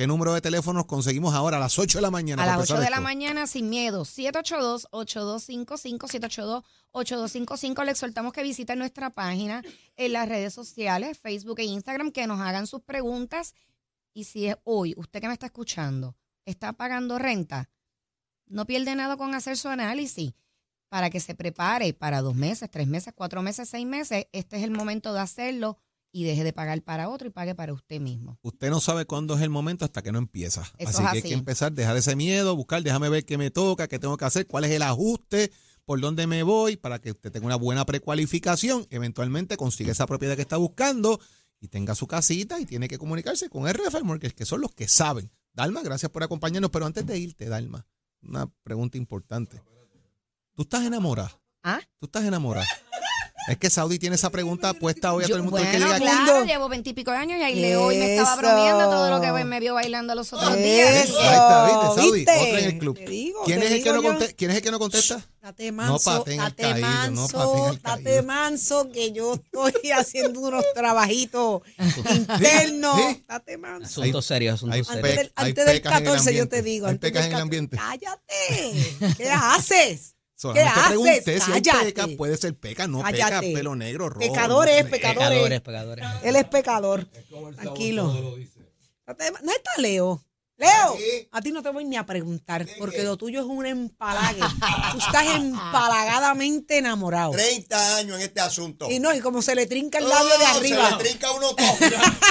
¿qué 0.00 0.06
número 0.06 0.32
de 0.32 0.40
teléfonos 0.40 0.86
conseguimos 0.86 1.34
ahora 1.34 1.58
a 1.58 1.60
las 1.60 1.78
8 1.78 1.98
de 1.98 2.02
la 2.02 2.10
mañana? 2.10 2.42
A 2.42 2.46
las 2.46 2.56
8 2.56 2.72
empezar 2.72 2.86
de 2.86 2.90
la 2.90 3.02
mañana, 3.02 3.46
sin 3.46 3.68
miedo, 3.68 4.06
782-8255, 4.06 6.64
782-8255. 6.94 7.84
Le 7.84 7.90
exhortamos 7.90 8.32
que 8.32 8.42
visiten 8.42 8.78
nuestra 8.78 9.10
página 9.10 9.62
en 9.96 10.12
las 10.14 10.26
redes 10.26 10.54
sociales, 10.54 11.18
Facebook 11.18 11.58
e 11.58 11.64
Instagram, 11.64 12.12
que 12.12 12.26
nos 12.26 12.40
hagan 12.40 12.66
sus 12.66 12.80
preguntas. 12.80 13.54
Y 14.14 14.24
si 14.24 14.46
es 14.46 14.56
hoy, 14.64 14.94
usted 14.96 15.20
que 15.20 15.26
me 15.26 15.34
está 15.34 15.44
escuchando, 15.44 16.16
está 16.46 16.72
pagando 16.72 17.18
renta, 17.18 17.68
no 18.46 18.64
pierde 18.64 18.94
nada 18.94 19.18
con 19.18 19.34
hacer 19.34 19.58
su 19.58 19.68
análisis 19.68 20.32
para 20.88 21.10
que 21.10 21.20
se 21.20 21.34
prepare 21.34 21.92
para 21.92 22.22
dos 22.22 22.34
meses, 22.34 22.70
tres 22.70 22.86
meses, 22.86 23.12
cuatro 23.14 23.42
meses, 23.42 23.68
seis 23.68 23.86
meses. 23.86 24.28
Este 24.32 24.56
es 24.56 24.62
el 24.62 24.70
momento 24.70 25.12
de 25.12 25.20
hacerlo 25.20 25.76
y 26.12 26.24
deje 26.24 26.44
de 26.44 26.52
pagar 26.52 26.82
para 26.82 27.08
otro 27.08 27.28
y 27.28 27.30
pague 27.30 27.54
para 27.54 27.72
usted 27.72 28.00
mismo. 28.00 28.38
Usted 28.42 28.70
no 28.70 28.80
sabe 28.80 29.04
cuándo 29.04 29.34
es 29.34 29.42
el 29.42 29.50
momento 29.50 29.84
hasta 29.84 30.02
que 30.02 30.12
no 30.12 30.18
empieza. 30.18 30.62
Eso 30.78 30.90
así 30.90 31.02
es 31.04 31.10
que 31.10 31.16
hay 31.18 31.22
que 31.22 31.34
empezar, 31.34 31.72
dejar 31.72 31.96
ese 31.96 32.16
miedo, 32.16 32.56
buscar, 32.56 32.82
déjame 32.82 33.08
ver 33.08 33.24
qué 33.24 33.38
me 33.38 33.50
toca, 33.50 33.88
qué 33.88 33.98
tengo 33.98 34.16
que 34.16 34.24
hacer, 34.24 34.46
cuál 34.46 34.64
es 34.64 34.70
el 34.72 34.82
ajuste, 34.82 35.52
por 35.84 36.00
dónde 36.00 36.26
me 36.26 36.42
voy, 36.42 36.76
para 36.76 37.00
que 37.00 37.12
usted 37.12 37.30
tenga 37.30 37.46
una 37.46 37.56
buena 37.56 37.84
precualificación. 37.84 38.86
Eventualmente 38.90 39.56
consiga 39.56 39.92
esa 39.92 40.06
propiedad 40.06 40.36
que 40.36 40.42
está 40.42 40.56
buscando 40.56 41.20
y 41.60 41.68
tenga 41.68 41.94
su 41.94 42.06
casita 42.06 42.58
y 42.60 42.66
tiene 42.66 42.88
que 42.88 42.98
comunicarse 42.98 43.48
con 43.48 43.68
RF 43.68 44.02
Mortgage, 44.02 44.34
que 44.34 44.46
son 44.46 44.60
los 44.60 44.72
que 44.72 44.88
saben. 44.88 45.30
Dalma, 45.52 45.82
gracias 45.82 46.10
por 46.10 46.22
acompañarnos. 46.22 46.70
Pero 46.70 46.86
antes 46.86 47.06
de 47.06 47.18
irte, 47.18 47.48
Dalma, 47.48 47.86
una 48.22 48.46
pregunta 48.62 48.98
importante. 48.98 49.62
¿Tú 50.54 50.62
estás 50.62 50.84
enamorada? 50.84 51.40
¿Ah? 51.62 51.80
¿Tú 51.98 52.06
estás 52.06 52.24
enamorada? 52.24 52.66
Es 53.48 53.56
que 53.58 53.70
Saudi 53.70 53.98
tiene 53.98 54.14
esa 54.16 54.30
pregunta 54.30 54.74
puesta 54.74 55.12
hoy 55.12 55.24
a 55.24 55.26
Yo- 55.26 55.34
todo 55.34 55.36
el 55.38 55.42
mundo 55.44 55.56
que 55.58 55.64
bueno, 55.64 55.78
llega 55.78 55.96
aquí. 55.96 56.04
claro, 56.04 56.44
llevo 56.44 56.68
veintipico 56.68 57.10
años 57.10 57.38
y 57.40 57.42
ahí 57.42 57.54
leo 57.56 57.90
y 57.90 57.98
me 57.98 58.14
estaba 58.16 58.36
bromeando 58.36 58.84
todo 58.90 59.10
lo 59.10 59.20
que 59.20 59.32
me 59.44 59.60
vio 59.60 59.74
bailando 59.74 60.14
los 60.14 60.32
otros 60.32 60.56
días. 60.56 60.88
Ahí 60.94 61.00
está, 61.32 61.64
¿viste, 61.66 62.00
Saudi? 62.00 62.18
¿viste? 62.18 62.32
Otro 62.38 62.58
en 62.58 62.64
el 62.64 62.78
club. 62.78 62.96
Te 62.98 63.06
digo, 63.06 63.42
¿Quién, 63.44 63.60
te 63.60 63.66
es 63.66 63.72
el 63.72 63.82
que 63.82 63.92
no 63.92 64.02
¿Quién 64.36 64.50
es 64.50 64.56
el 64.58 64.62
que 64.62 64.70
no 64.70 64.78
contesta? 64.78 65.26
Date 65.42 65.72
manso, 65.72 66.10
No 66.10 66.24
date 66.24 66.62
caído, 66.62 66.86
no 67.10 67.20
manso, 67.22 67.66
al 67.68 67.82
date 67.82 68.04
caído. 68.04 68.22
manso, 68.24 68.90
que 68.92 69.12
yo 69.12 69.34
estoy 69.34 69.90
haciendo 69.96 70.38
unos 70.40 70.64
trabajitos 70.74 71.62
internos. 72.14 72.96
Sí. 73.00 73.24
Date 73.26 73.56
manso. 73.58 74.00
Asuntos 74.02 74.26
serios, 74.26 74.54
asuntos 74.54 74.76
hay 74.76 74.84
serios. 74.84 75.02
Antes 75.04 75.16
del, 75.16 75.32
Hay 75.34 75.48
antes 75.48 75.66
del 75.66 75.76
pecas 75.76 75.92
en 75.92 75.98
el 75.98 76.04
14 76.04 76.34
yo 76.34 76.48
te 76.48 76.62
digo. 76.62 76.86
Hay 76.86 76.92
antes 76.92 77.10
pecas 77.10 77.24
del 77.24 77.32
en 77.32 77.38
el 77.38 77.42
14. 77.42 77.42
ambiente. 77.42 77.76
Cállate. 77.76 79.14
¿Qué 79.16 79.30
haces? 79.30 80.14
Solamente 80.40 80.70
haces? 80.70 80.88
pregunté 80.88 81.40
si 81.40 81.52
hay 81.52 81.60
Cállate. 81.62 81.84
peca, 81.92 82.06
puede 82.16 82.36
ser 82.38 82.54
peca, 82.54 82.88
no 82.88 83.02
Cállate. 83.02 83.40
peca, 83.46 83.58
pelo 83.58 83.76
negro, 83.76 84.08
rojo. 84.08 84.20
Pecadores, 84.20 84.84
no 84.84 84.84
sé. 84.84 84.90
pecadores. 84.90 85.28
Pecadores, 85.28 85.60
pecadores. 85.60 86.04
Él 86.22 86.36
es 86.36 86.44
pecador. 86.46 87.06
Tranquilo. 87.56 88.04
No 88.06 89.52
está 89.52 89.70
Leo. 89.76 90.24
Leo, 90.60 90.98
a 91.32 91.40
ti 91.40 91.52
no 91.52 91.62
te 91.62 91.70
voy 91.70 91.86
ni 91.86 91.96
a 91.96 92.04
preguntar, 92.04 92.66
porque 92.78 93.02
lo 93.02 93.16
tuyo 93.16 93.40
es 93.40 93.46
un 93.46 93.64
empalague. 93.64 94.40
Tú 94.92 94.98
estás 94.98 95.26
empalagadamente 95.34 96.76
enamorado. 96.78 97.32
30 97.32 97.96
años 97.96 98.16
en 98.18 98.22
este 98.22 98.40
asunto. 98.40 98.90
Y 98.90 99.00
no, 99.00 99.14
y 99.14 99.20
como 99.20 99.40
se 99.40 99.54
le 99.54 99.66
trinca 99.66 99.98
el 99.98 100.08
labio 100.08 100.38
de 100.38 100.44
arriba. 100.44 100.90
Se 100.90 100.96
le 100.96 101.10
trinca 101.10 101.32
uno 101.32 101.54
todo. 101.54 101.66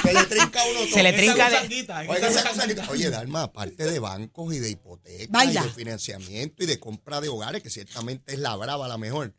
se 0.04 0.14
le 0.14 0.24
trinca 0.26 0.64
uno 0.64 0.80
todo. 0.82 0.94
Se 0.94 1.04
le 1.04 1.14
trinca 1.14 1.50
de- 1.50 2.08
Oiga, 2.08 2.28
esa 2.28 2.92
Oye, 2.92 3.10
Dalma, 3.10 3.44
aparte 3.44 3.86
de 3.86 4.00
bancos 4.00 4.54
y 4.54 4.60
de 4.60 4.70
hipotecas 4.70 5.30
Vaya. 5.32 5.62
y 5.62 5.64
de 5.64 5.74
financiamiento 5.74 6.64
y 6.64 6.68
de 6.68 6.80
compra 6.80 7.22
de 7.22 7.30
hogares, 7.30 7.64
que 7.64 7.70
ciertamente 7.70 8.34
es 8.34 8.40
la 8.40 8.56
brava 8.56 8.88
la 8.88 8.98
mejor, 8.98 9.34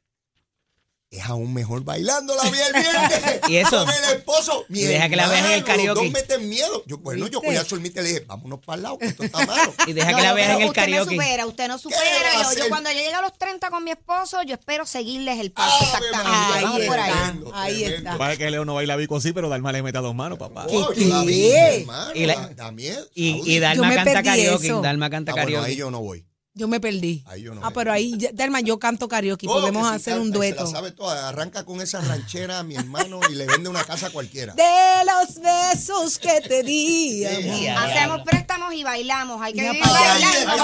es 1.13 1.25
aún 1.25 1.53
mejor 1.53 1.83
bailando 1.83 2.37
la 2.37 2.49
vida 2.51 2.67
el 2.69 2.73
viernes. 2.75 3.41
Y 3.49 3.57
eso. 3.57 3.85
Con 3.85 3.93
el 3.93 4.17
esposo. 4.17 4.65
Mi 4.69 4.81
Y 4.81 4.85
deja 4.85 5.09
que 5.09 5.17
la 5.17 5.27
veas 5.29 5.41
en 5.45 5.47
el 5.47 5.59
hermano, 5.59 5.77
los 5.77 5.87
karaoke. 5.87 6.05
dos 6.05 6.13
meten 6.13 6.49
miedo. 6.49 6.85
Yo, 6.87 6.99
bueno, 6.99 7.27
yo 7.27 7.41
¿Viste? 7.41 7.47
cogí 7.47 7.57
a 7.57 7.65
Zulmita 7.65 8.01
y 8.01 8.03
le 8.05 8.09
dije, 8.11 8.25
vámonos 8.29 8.61
para 8.65 8.77
el 8.77 8.83
lado, 8.85 8.99
que 8.99 9.07
esto 9.07 9.25
está 9.25 9.45
malo. 9.45 9.75
Y 9.89 9.93
deja 9.93 10.13
No, 10.13 10.17
que 10.19 10.23
la 10.23 10.33
veas 10.35 10.51
en 10.51 10.63
el 10.63 10.69
usted 10.69 10.83
karaoke. 10.83 11.17
no 11.17 11.23
supera, 11.23 11.47
usted 11.47 11.67
no 11.69 11.79
supera. 11.79 12.01
¿Qué 12.01 12.37
va 12.37 12.41
a 12.49 12.55
Yo, 12.55 12.59
yo 12.61 12.69
cuando 12.69 12.91
yo 12.91 12.97
llegue 12.97 13.13
a 13.15 13.23
los 13.23 13.37
30 13.37 13.71
con 13.71 13.83
mi 13.83 13.91
esposo, 13.91 14.43
yo 14.45 14.55
espero 14.55 14.87
seguirles 14.87 15.41
el 15.41 15.51
paso 15.51 15.75
Ave 15.75 15.85
exactamente. 16.07 16.67
Ahí 16.67 16.87
por 16.87 16.99
ahí. 17.01 17.11
está, 17.11 17.23
Tremendo, 17.25 17.51
ahí 17.57 17.75
tremendo. 17.81 17.97
está. 18.11 18.19
Para 18.19 18.37
que 18.37 18.51
Leo 18.53 18.65
no 18.65 18.75
baila 18.75 18.95
bico 18.97 19.17
así, 19.17 19.33
pero 19.33 19.49
Dalma 19.49 19.73
le 19.73 19.83
mete 19.83 19.99
a 19.99 20.03
dos 20.03 20.15
manos, 20.15 20.39
papá. 20.39 20.67
Oh, 20.69 20.91
¿Qué? 20.91 21.01
yo 21.03 21.09
la 21.09 21.25
hermano, 21.25 22.13
Y 22.15 22.27
la- 22.27 22.49
da 22.55 22.71
miedo, 22.71 23.05
Y, 23.17 23.31
y 23.51 23.55
Yo 23.57 23.61
Dalma 23.63 23.93
canta 23.97 24.23
karaoke. 24.23 24.69
Dalma 24.81 25.11
canta 25.11 25.33
Ah, 25.33 25.35
karaoke. 25.35 25.67
ahí 25.71 25.77
yo 25.77 25.91
no 25.91 26.01
voy. 26.01 26.25
Yo 26.53 26.67
me 26.67 26.81
perdí. 26.81 27.23
Ahí 27.29 27.43
yo 27.43 27.55
no 27.55 27.65
ah, 27.65 27.71
pero 27.73 27.93
ahí, 27.93 28.13
Delma, 28.33 28.61
yo 28.61 28.81
canto 28.81 29.07
karaoke. 29.09 29.47
Oh, 29.49 29.61
Podemos 29.61 29.87
sí 29.89 29.95
hacer 29.95 30.15
canta, 30.15 30.23
un 30.23 30.29
y 30.29 30.33
se 30.33 30.37
dueto. 30.39 30.65
la 30.65 30.71
sabe 30.71 30.91
toda. 30.91 31.29
Arranca 31.29 31.65
con 31.65 31.81
esa 31.81 32.01
ranchera 32.01 32.59
a 32.59 32.63
mi 32.65 32.75
hermano 32.75 33.21
y 33.31 33.35
le 33.37 33.47
vende 33.47 33.69
una 33.69 33.85
casa 33.85 34.09
a 34.09 34.11
cualquiera. 34.11 34.55
De 34.55 35.05
los 35.05 35.41
besos 35.41 36.19
que 36.19 36.41
te 36.41 36.65
di. 36.65 37.25
Sí. 37.25 37.69
Hacemos 37.69 38.23
préstamos 38.23 38.75
y 38.75 38.83
bailamos. 38.83 39.41
Hay 39.41 39.53
que 39.53 39.63
vivir 39.63 39.81
bailando. 39.85 40.59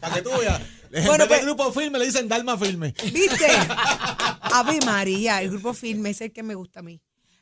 Para 0.00 0.14
que 0.14 0.22
tú 0.22 0.30
veas. 0.38 0.60
En 0.90 1.04
Bueno, 1.04 1.24
de 1.24 1.28
pues- 1.28 1.42
grupo 1.42 1.72
firme 1.72 1.98
le 1.98 2.06
dicen 2.06 2.28
Dalma 2.28 2.56
firme. 2.56 2.94
¿Viste? 3.12 3.46
Ave 4.40 4.78
María, 4.86 5.42
el 5.42 5.50
grupo 5.50 5.74
firme 5.74 6.10
es 6.10 6.20
el 6.22 6.32
que 6.32 6.42
me 6.42 6.54
gusta 6.54 6.80
a 6.80 6.82
mí. 6.82 7.00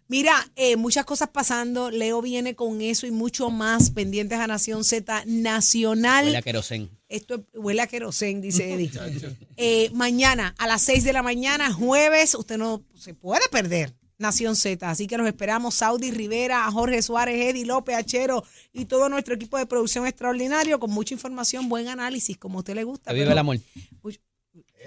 Mira, 0.09 0.35
eh, 0.55 0.77
muchas 0.77 1.05
cosas 1.05 1.29
pasando. 1.29 1.91
Leo 1.91 2.23
viene 2.23 2.55
con 2.55 2.81
eso 2.81 3.07
y 3.07 3.11
mucho 3.11 3.51
más 3.51 3.91
pendientes 3.91 4.39
a 4.39 4.47
Nación 4.47 4.85
Z 4.85 5.25
Nacional. 5.27 6.27
Huele 6.27 6.39
a 6.39 6.43
querosén. 6.43 6.91
Esto 7.09 7.45
huele 7.55 7.83
a 7.83 7.87
querosén, 7.87 8.41
dice 8.41 8.73
Eddie. 8.73 8.91
Eh, 9.57 9.91
mañana 9.95 10.55
a 10.59 10.67
las 10.67 10.83
6 10.83 11.03
de 11.05 11.13
la 11.13 11.23
mañana, 11.23 11.73
jueves, 11.73 12.35
usted 12.35 12.59
no 12.59 12.83
se 12.95 13.15
puede 13.15 13.49
perder 13.49 13.95
Nación 14.19 14.55
Z. 14.55 14.89
Así 14.89 15.07
que 15.07 15.17
los 15.19 15.27
esperamos, 15.27 15.75
Saudi 15.75 16.11
Rivera, 16.11 16.71
Jorge 16.71 17.03
Suárez, 17.03 17.37
Eddie 17.37 17.67
López, 17.67 17.97
Achero 17.97 18.45
y 18.73 18.85
todo 18.85 19.09
nuestro 19.09 19.35
equipo 19.35 19.59
de 19.59 19.67
producción 19.67 20.07
extraordinario 20.07 20.79
con 20.79 20.91
mucha 20.91 21.15
información, 21.15 21.69
buen 21.69 21.89
análisis, 21.89 22.37
como 22.37 22.59
a 22.59 22.61
usted 22.61 22.75
le 22.75 22.85
gusta. 22.85 23.11
Que 23.11 23.21
vive 23.21 23.33
el 23.33 23.39
amor. 23.39 23.59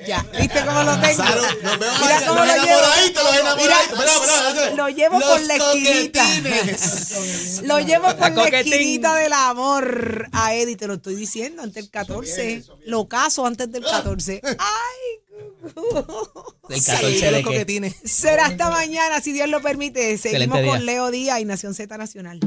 Ya, 0.07 0.25
¿viste 0.39 0.65
cómo 0.65 0.83
lo 0.83 0.99
tengo? 0.99 1.23
Salud, 1.23 1.45
nos 1.61 1.79
vemos 1.79 1.99
Mira 2.01 2.21
cómo 2.27 2.39
los 2.45 2.47
lo 2.47 2.53
llevo. 2.63 2.65
enamoraditos, 2.79 3.23
los 3.23 3.33
enamoraditos. 3.35 3.99
Mira, 3.99 4.11
espera, 4.13 4.75
Lo 4.75 4.89
llevo 4.89 5.19
por 5.19 5.41
la 5.41 5.55
esquinita. 5.55 6.23
coquetines. 6.23 7.61
Lo 7.63 7.79
llevo 7.79 8.03
por 8.07 8.19
la 8.19 8.33
coquetín. 8.33 8.73
esquinita 8.73 9.15
del 9.15 9.33
amor 9.33 10.27
a 10.31 10.55
Eddie, 10.55 10.77
te 10.77 10.87
lo 10.87 10.93
estoy 10.95 11.15
diciendo, 11.15 11.61
antes 11.63 11.75
del 11.83 11.91
14. 11.91 12.63
Lo 12.85 13.07
caso 13.09 13.45
antes 13.45 13.69
del 13.71 13.83
14. 13.83 14.41
Ay, 14.43 14.55
Del 16.69 16.83
14 16.83 17.31
de 17.31 17.43
qué? 17.43 17.95
será 18.07 18.45
hasta 18.45 18.69
mañana, 18.69 19.19
si 19.21 19.31
Dios 19.33 19.49
lo 19.49 19.61
permite. 19.61 20.17
Seguimos 20.17 20.57
Excelente 20.59 20.67
con 20.69 20.77
día. 20.79 20.85
Leo 20.85 21.11
Díaz 21.11 21.39
y 21.41 21.45
Nación 21.45 21.73
Z 21.73 21.97
Nacional. 21.97 22.39